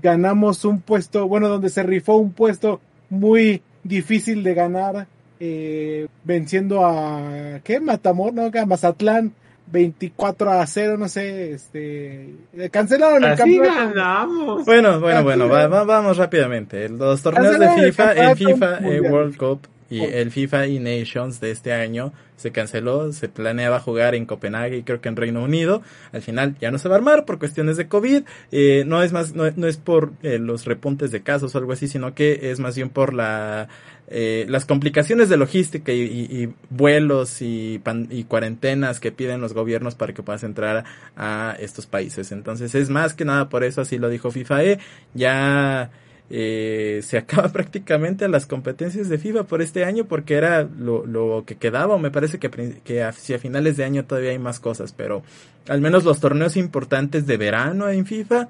[0.00, 2.80] ganamos un puesto, bueno, donde se rifó un puesto
[3.10, 5.08] muy difícil de ganar,
[5.40, 7.80] eh, venciendo a, ¿qué?
[7.80, 8.44] Matamor, ¿no?
[8.44, 9.34] A Mazatlán.
[9.72, 12.34] 24 a 0, no sé, este,
[12.72, 14.64] cancelaron el Así ganamos.
[14.64, 16.88] Bueno, bueno, bueno, vamos rápidamente.
[16.88, 18.78] Los torneos de FIFA, el FIFA
[19.08, 24.14] World Cup y el FIFA y Nations de este año se canceló, se planeaba jugar
[24.14, 25.82] en Copenhague y creo que en Reino Unido.
[26.12, 28.22] Al final ya no se va a armar por cuestiones de COVID.
[28.52, 31.88] Eh, no es más, no, es por eh, los repuntes de casos o algo así,
[31.88, 33.68] sino que es más bien por la
[34.12, 37.80] eh, las complicaciones de logística y, vuelos y,
[38.10, 40.84] y cuarentenas que piden los gobiernos para que puedas entrar
[41.16, 42.32] a estos países.
[42.32, 44.64] Entonces es más que nada por eso, así lo dijo FIFA.
[44.64, 44.78] E.
[45.14, 45.90] Ya
[46.30, 51.44] eh, se acaba prácticamente las competencias de FIFA por este año porque era lo, lo
[51.46, 52.48] que quedaba, o me parece que,
[52.84, 55.22] que hacia finales de año todavía hay más cosas, pero
[55.68, 58.48] al menos los torneos importantes de verano en FIFA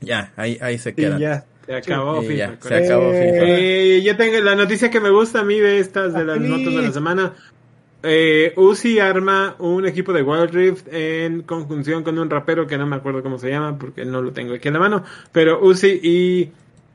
[0.00, 1.18] Ya, ahí, ahí se queda.
[1.18, 2.34] ya, se acabó FIFA.
[2.34, 3.44] Ya, se acabó FIFA.
[3.46, 6.74] Eh, yo tengo la noticia que me gusta a mí de estas, de las notas
[6.74, 7.34] de la semana.
[8.04, 12.84] Eh, Uzi arma un equipo de Wild Rift en conjunción con un rapero que no
[12.84, 15.04] me acuerdo cómo se llama porque no lo tengo aquí en la mano.
[15.30, 16.50] Pero Uzi y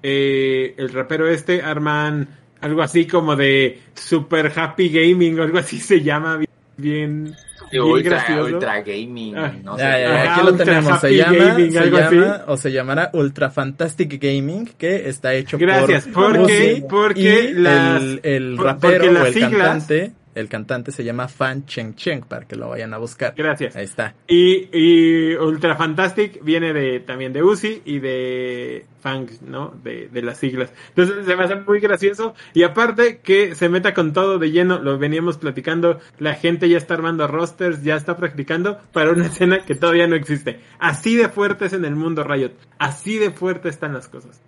[0.10, 2.30] eh, el rapero este arman
[2.62, 6.48] algo así como de Super Happy Gaming o algo así se llama bien.
[6.78, 7.36] bien
[7.84, 9.38] ultra, ultra Gaming.
[9.38, 9.84] Ah, no sé.
[9.84, 11.02] ya, ya, aquí lo tenemos.
[11.02, 16.08] Se llama, gaming, se llama o se llamará Ultra Fantastic Gaming, que está hecho Gracias,
[16.08, 21.28] por porque, porque las, el, el rapero o el siglas, cantante el cantante se llama
[21.28, 23.34] Fan Cheng Cheng, para que lo vayan a buscar.
[23.36, 23.76] Gracias.
[23.76, 24.16] Ahí está.
[24.28, 29.74] Y, y Ultra Fantastic viene de también de Uzi y de Fang, ¿no?
[29.84, 30.72] De, de las siglas.
[30.90, 32.36] Entonces se me hace muy gracioso.
[32.54, 36.78] Y aparte que se meta con todo de lleno, lo veníamos platicando, la gente ya
[36.78, 40.60] está armando rosters, ya está practicando para una escena que todavía no existe.
[40.80, 42.52] Así de fuertes en el mundo Riot.
[42.78, 44.42] Así de fuertes están las cosas.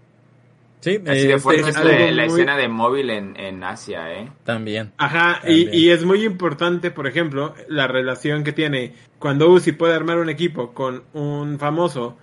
[0.82, 4.32] Sí, Así de fuerte es la, escena de móvil en, en Asia, ¿eh?
[4.46, 4.94] También.
[4.98, 9.94] Ajá, Y, y, es muy importante, por ejemplo, la relación que tiene cuando Uzi puede
[9.94, 12.18] armar un equipo con un famoso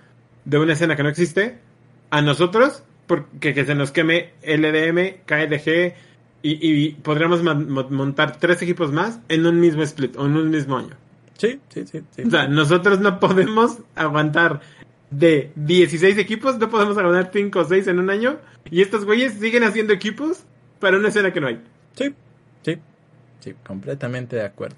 [0.45, 1.59] de una escena que no existe,
[2.09, 5.93] a nosotros, porque que se nos queme LDM, KLG,
[6.41, 10.77] y, y podríamos montar tres equipos más en un mismo split o en un mismo
[10.77, 10.95] año.
[11.37, 12.23] Sí, sí, sí, sí.
[12.25, 14.61] O sea, nosotros no podemos aguantar
[15.09, 18.39] de 16 equipos, no podemos ganar 5 o 6 en un año.
[18.69, 20.43] Y estos güeyes siguen haciendo equipos
[20.79, 21.61] para una escena que no hay.
[21.95, 22.13] Sí,
[22.63, 22.77] sí,
[23.39, 24.77] sí, completamente de acuerdo.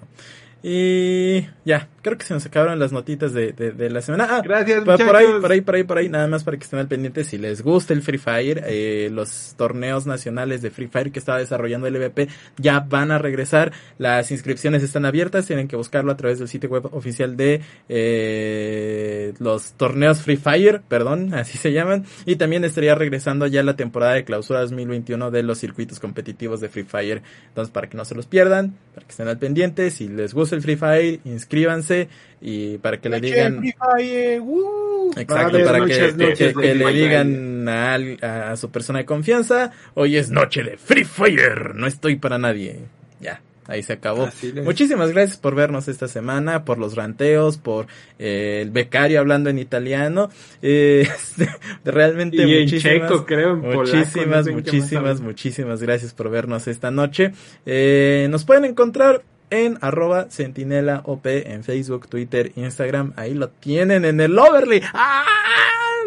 [0.62, 4.26] Y ya, creo que se nos acabaron las notitas de, de, la semana.
[4.30, 4.84] Ah, gracias.
[4.84, 6.88] Por, por, ahí, por ahí, por ahí, por ahí, nada más para que estén al
[6.88, 7.24] pendiente.
[7.24, 11.38] Si les gusta el Free Fire, eh, los torneos nacionales de Free Fire que estaba
[11.38, 13.72] desarrollando el EVP ya van a regresar.
[13.98, 19.34] Las inscripciones están abiertas, tienen que buscarlo a través del sitio web oficial de eh,
[19.38, 22.04] los torneos Free Fire, perdón, así se llaman.
[22.24, 26.68] Y también estaría regresando ya la temporada de clausura 2021 de los circuitos competitivos de
[26.68, 27.22] Free Fire.
[27.48, 30.56] Entonces, para que no se los pierdan, para que estén al pendiente, si les gusta
[30.56, 31.89] el Free Fire, inscríbanse
[32.40, 33.62] y para que le digan...
[35.16, 40.76] Exacto, para que, le digan a, a, su persona de confianza, hoy es noche de
[40.76, 42.80] Free Fire, no estoy para nadie.
[43.20, 44.28] Ya, ahí se acabó.
[44.64, 47.86] Muchísimas gracias por vernos esta semana, por los ranteos, por
[48.18, 50.30] eh, el becario hablando en italiano.
[50.62, 51.08] Eh,
[51.84, 57.32] realmente y muchísimas, checo, creo, muchísimas, muchísimas, muchísimas gracias por vernos esta noche.
[57.64, 63.12] Eh, nos pueden encontrar en arroba sentinela op en Facebook, Twitter, Instagram.
[63.16, 64.82] Ahí lo tienen en el overlay.
[64.94, 65.24] ¡Ah!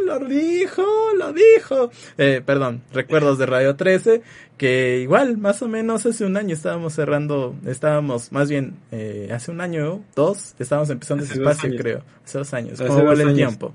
[0.05, 0.85] Lo dijo,
[1.17, 1.89] lo dijo.
[2.17, 4.21] Eh, perdón, recuerdos de Radio 13,
[4.57, 9.51] que igual, más o menos hace un año estábamos cerrando, estábamos, más bien, eh, hace
[9.51, 12.03] un año, dos, estábamos empezando ese espacio, creo.
[12.25, 12.81] Hace dos años.
[12.81, 13.73] ¿Cómo vuelve el tiempo?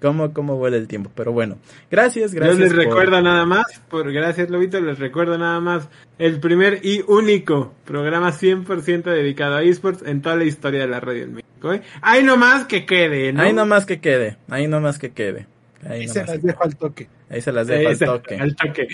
[0.00, 1.10] Cómo, cómo vuela el tiempo.
[1.14, 1.58] Pero bueno,
[1.90, 2.58] gracias, gracias.
[2.58, 7.04] Yo les recuerdo nada más, por gracias Lobito, les recuerdo nada más el primer y
[7.06, 11.72] único programa 100% dedicado a esports en toda la historia de la radio en México.
[11.72, 11.82] ¿eh?
[12.02, 13.42] Ahí nomás que quede, ¿no?
[13.42, 15.46] Ahí nomás que quede, ahí nomás que quede.
[15.88, 17.08] Ahí, se las dejo al toque.
[17.30, 18.36] Ahí se las dejo al toque.
[18.36, 18.88] Al toque.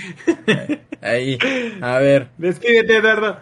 [1.01, 1.39] Ahí,
[1.81, 2.29] a ver.
[2.37, 3.39] Despídete, Eduardo.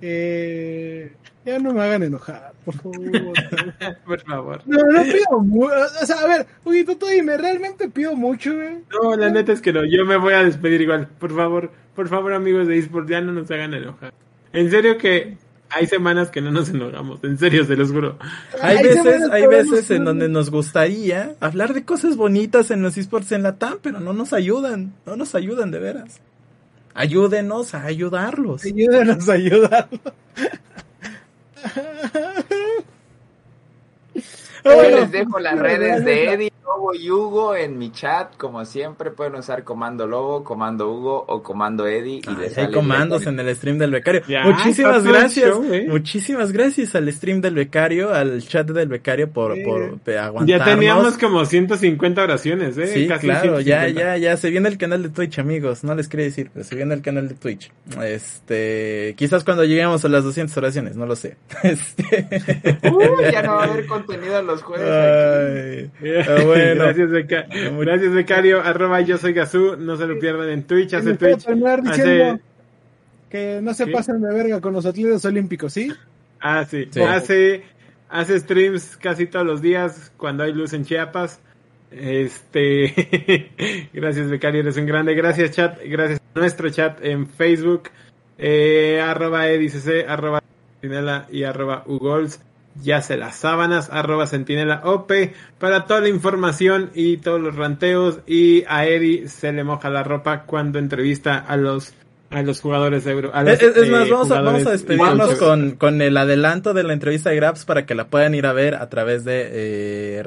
[0.00, 1.12] Eh,
[1.44, 3.00] ya no me hagan enojar, por favor.
[4.06, 4.62] por favor.
[4.66, 5.74] No, no pido mucho.
[6.02, 8.78] O sea, a ver, oye, tú dime, ¿realmente pido mucho, güey?
[9.02, 9.84] No, la neta es que no.
[9.84, 11.08] Yo me voy a despedir igual.
[11.18, 14.14] Por favor, por favor, amigos de eSports, ya no nos hagan enojar.
[14.52, 15.36] En serio que
[15.70, 18.18] hay semanas que no nos enojamos, en serio, se los juro.
[18.60, 23.32] Hay, veces, hay veces en donde nos gustaría hablar de cosas bonitas en los esports
[23.32, 26.20] en la TAM, pero no nos ayudan, no nos ayudan de veras.
[26.94, 28.64] Ayúdenos a ayudarlos.
[28.64, 30.00] Ayúdenos a ayudarlos.
[34.64, 38.36] Yo les dejo las redes de Eddie, Lobo y Hugo en mi chat.
[38.36, 42.20] Como siempre, pueden usar comando Lobo, comando Hugo o comando Eddie.
[42.26, 44.22] Y les hay comandos en el stream del becario.
[44.44, 45.56] muchísimas gracias.
[45.70, 45.86] ¿eh?
[45.88, 50.46] Muchísimas gracias al stream del becario, al chat del becario por, por aguantarnos.
[50.46, 52.86] Ya teníamos como 150 oraciones, ¿eh?
[52.86, 54.36] Sí, claro, ya, ya, ya.
[54.36, 55.82] Se viene el canal de Twitch, amigos.
[55.84, 57.72] No les quería decir, pero se viene el canal de Twitch.
[58.02, 61.36] Este, quizás cuando lleguemos a las 200 oraciones, no lo sé.
[61.62, 62.28] Este...
[62.90, 65.90] Uy, ya no va a haber contenido los jueves.
[66.02, 66.61] Bueno.
[66.74, 68.62] Gracias, Gracias, becario.
[68.62, 69.76] Arroba yo soy Gazú.
[69.76, 70.94] No se lo pierdan en Twitch.
[70.94, 71.46] Hace Twitch.
[71.46, 72.40] Hace...
[73.28, 75.90] Que no se pasen de verga con los atletas olímpicos, ¿sí?
[76.40, 76.88] Ah, sí.
[77.08, 77.62] Hace,
[78.10, 81.40] hace streams casi todos los días cuando hay luz en Chiapas.
[81.90, 83.48] Este,
[83.92, 85.14] gracias becario, eres un grande.
[85.14, 87.90] Gracias chat, gracias a nuestro chat en Facebook,
[88.38, 90.42] eh, arroba edicc, arroba
[91.30, 92.40] y arroba ugols.
[92.80, 95.12] Ya se las sábanas, arroba sentinela OP,
[95.58, 98.20] para toda la información y todos los ranteos.
[98.26, 101.94] Y a Eddie se le moja la ropa cuando entrevista a los
[102.30, 103.30] a los jugadores de Euro.
[103.46, 107.36] es, más, vamos a, vamos a despedirnos con, con el adelanto de la entrevista de
[107.36, 110.22] Grabs para que la puedan ir a ver a través de eh,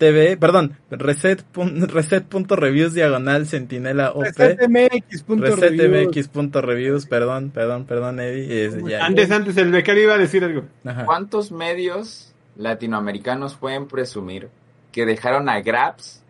[0.00, 4.24] reset.tv, perdón, reset, reset.reviews diagonal sentinela OP.
[4.36, 8.98] Resetmx.reviews, perdón, perdón, perdón, Eddie.
[9.00, 10.64] Antes, antes, el becario iba a decir algo.
[11.04, 14.48] ¿Cuántos medios latinoamericanos pueden presumir
[14.92, 16.22] que dejaron a Grabs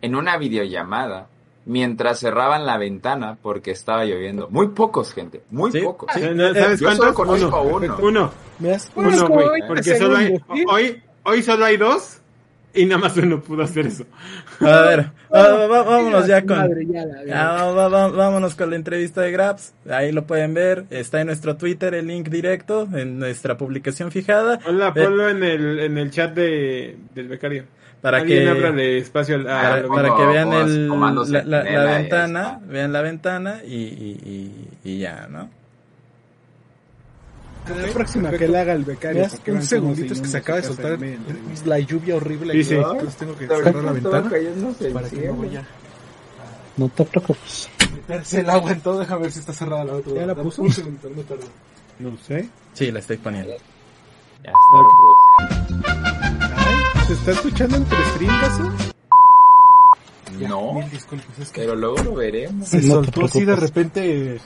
[0.00, 1.26] en una videollamada
[1.64, 4.48] mientras cerraban la ventana porque estaba lloviendo.
[4.50, 6.12] Muy pocos, gente, muy pocos.
[6.12, 7.96] ¿Sabes Yo solo conozco uno.
[8.00, 8.30] Uno.
[8.94, 9.62] Uno, güey.
[9.66, 10.38] Porque solo hay,
[10.70, 12.20] hoy, hoy solo hay dos
[12.76, 14.04] y nada más uno pudo hacer eso.
[14.60, 16.58] A ver, vámonos ya con.
[18.16, 19.74] vámonos con la entrevista de Grabs.
[19.90, 20.84] Ahí lo pueden ver.
[20.90, 24.60] Está en nuestro Twitter el link directo en nuestra publicación fijada.
[24.66, 27.64] Hola, eh, ponlo en el en el chat de del becario
[28.00, 34.98] para que espacio para, que vean el, la, ventana, vean la ventana y, y, y,
[34.98, 35.50] ya, ¿no?
[37.68, 39.26] La próxima que le haga el becario.
[39.48, 40.98] Un segundito es que se acaba de soltar
[41.64, 42.52] la lluvia horrible.
[42.54, 42.74] Sí, sí.
[42.74, 44.30] Entonces tengo que cerrar la ventana
[44.92, 45.66] para que no vaya.
[46.76, 47.68] No te preocupes.
[47.92, 50.12] Meterse el agua en todo, déjame ver si está cerrada la otra.
[50.14, 50.62] ¿Ya la puso?
[50.62, 51.10] Un segundo,
[51.98, 52.50] no No sé.
[52.74, 53.54] Sí, la estoy poniendo.
[54.44, 54.76] Ya está
[57.06, 58.60] ¿Se está escuchando entre stringas?
[60.40, 61.62] No, mil disculpas, es que...
[61.62, 62.68] pero luego lo veremos.
[62.68, 64.38] Se soltó así de repente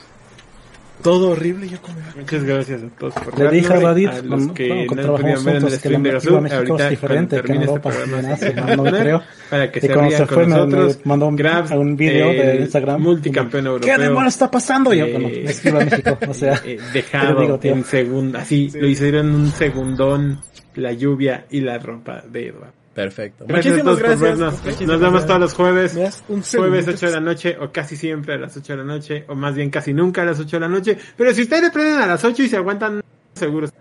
[1.02, 1.68] todo horrible.
[1.68, 1.97] Yo como...
[2.16, 5.56] Muchas gracias a todos por Le dije a Radit, a los que no, no ver
[5.56, 9.22] en el stream de Gazú, ahorita es diferente que en Europa, este programa, no, creo.
[9.48, 12.56] Para que y se cuando se fue, nosotros, me mandó un, Grabs, un video de
[12.60, 13.01] Instagram.
[13.01, 13.97] Multicampeón europeo.
[13.97, 14.93] ¿Qué demonios está pasando?
[14.93, 16.60] Y yo, bueno, me escribo a México, o sea.
[16.64, 20.40] Eh, dejado digo, en segunda, así, lo hicieron un segundón
[20.74, 22.80] la lluvia y la ropa de Eduardo.
[22.94, 23.44] Perfecto.
[23.46, 24.60] Gracias Muchísimas gracias.
[24.60, 26.22] Por Nos vemos todos los jueves.
[26.26, 29.34] jueves 8 de la noche o casi siempre a las 8 de la noche o
[29.34, 30.98] más bien casi nunca a las 8 de la noche.
[31.16, 33.00] Pero si ustedes prenden a las 8 y se aguantan,
[33.34, 33.72] seguros.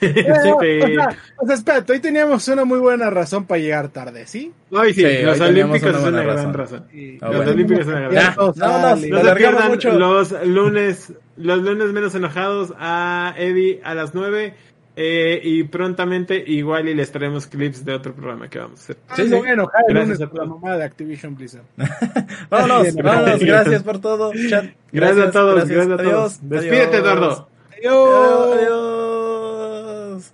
[0.00, 1.08] Eh, o, sea,
[1.38, 4.52] o sea, espérate, hoy teníamos una muy buena razón para llegar tarde, ¿sí?
[4.70, 6.86] Hoy sí, los Olímpicos es una gran razón.
[7.20, 8.54] Ah, los Olímpicos es una gran razón.
[8.56, 14.54] No, no, se pierdan los lunes, los lunes menos enojados a Eddie a las 9
[15.00, 18.96] eh, y prontamente igual y les traemos clips de otro programa que vamos a hacer.
[19.14, 19.34] Sí, sí.
[19.36, 21.62] Bueno, gracias a la mamá de Activision Blizzard.
[22.50, 24.32] vámonos, vámonos, gracias por todo.
[24.48, 24.72] Chat.
[24.90, 26.38] Gracias, a todos, gracias, a todos.
[26.42, 27.48] Despídete, Eduardo.
[27.76, 28.56] Adiós.
[28.56, 30.32] Adiós.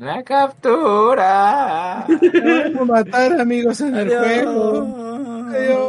[0.00, 2.04] La captura.
[2.08, 5.46] Vamos a matar amigos en el juego.
[5.48, 5.82] Adiós.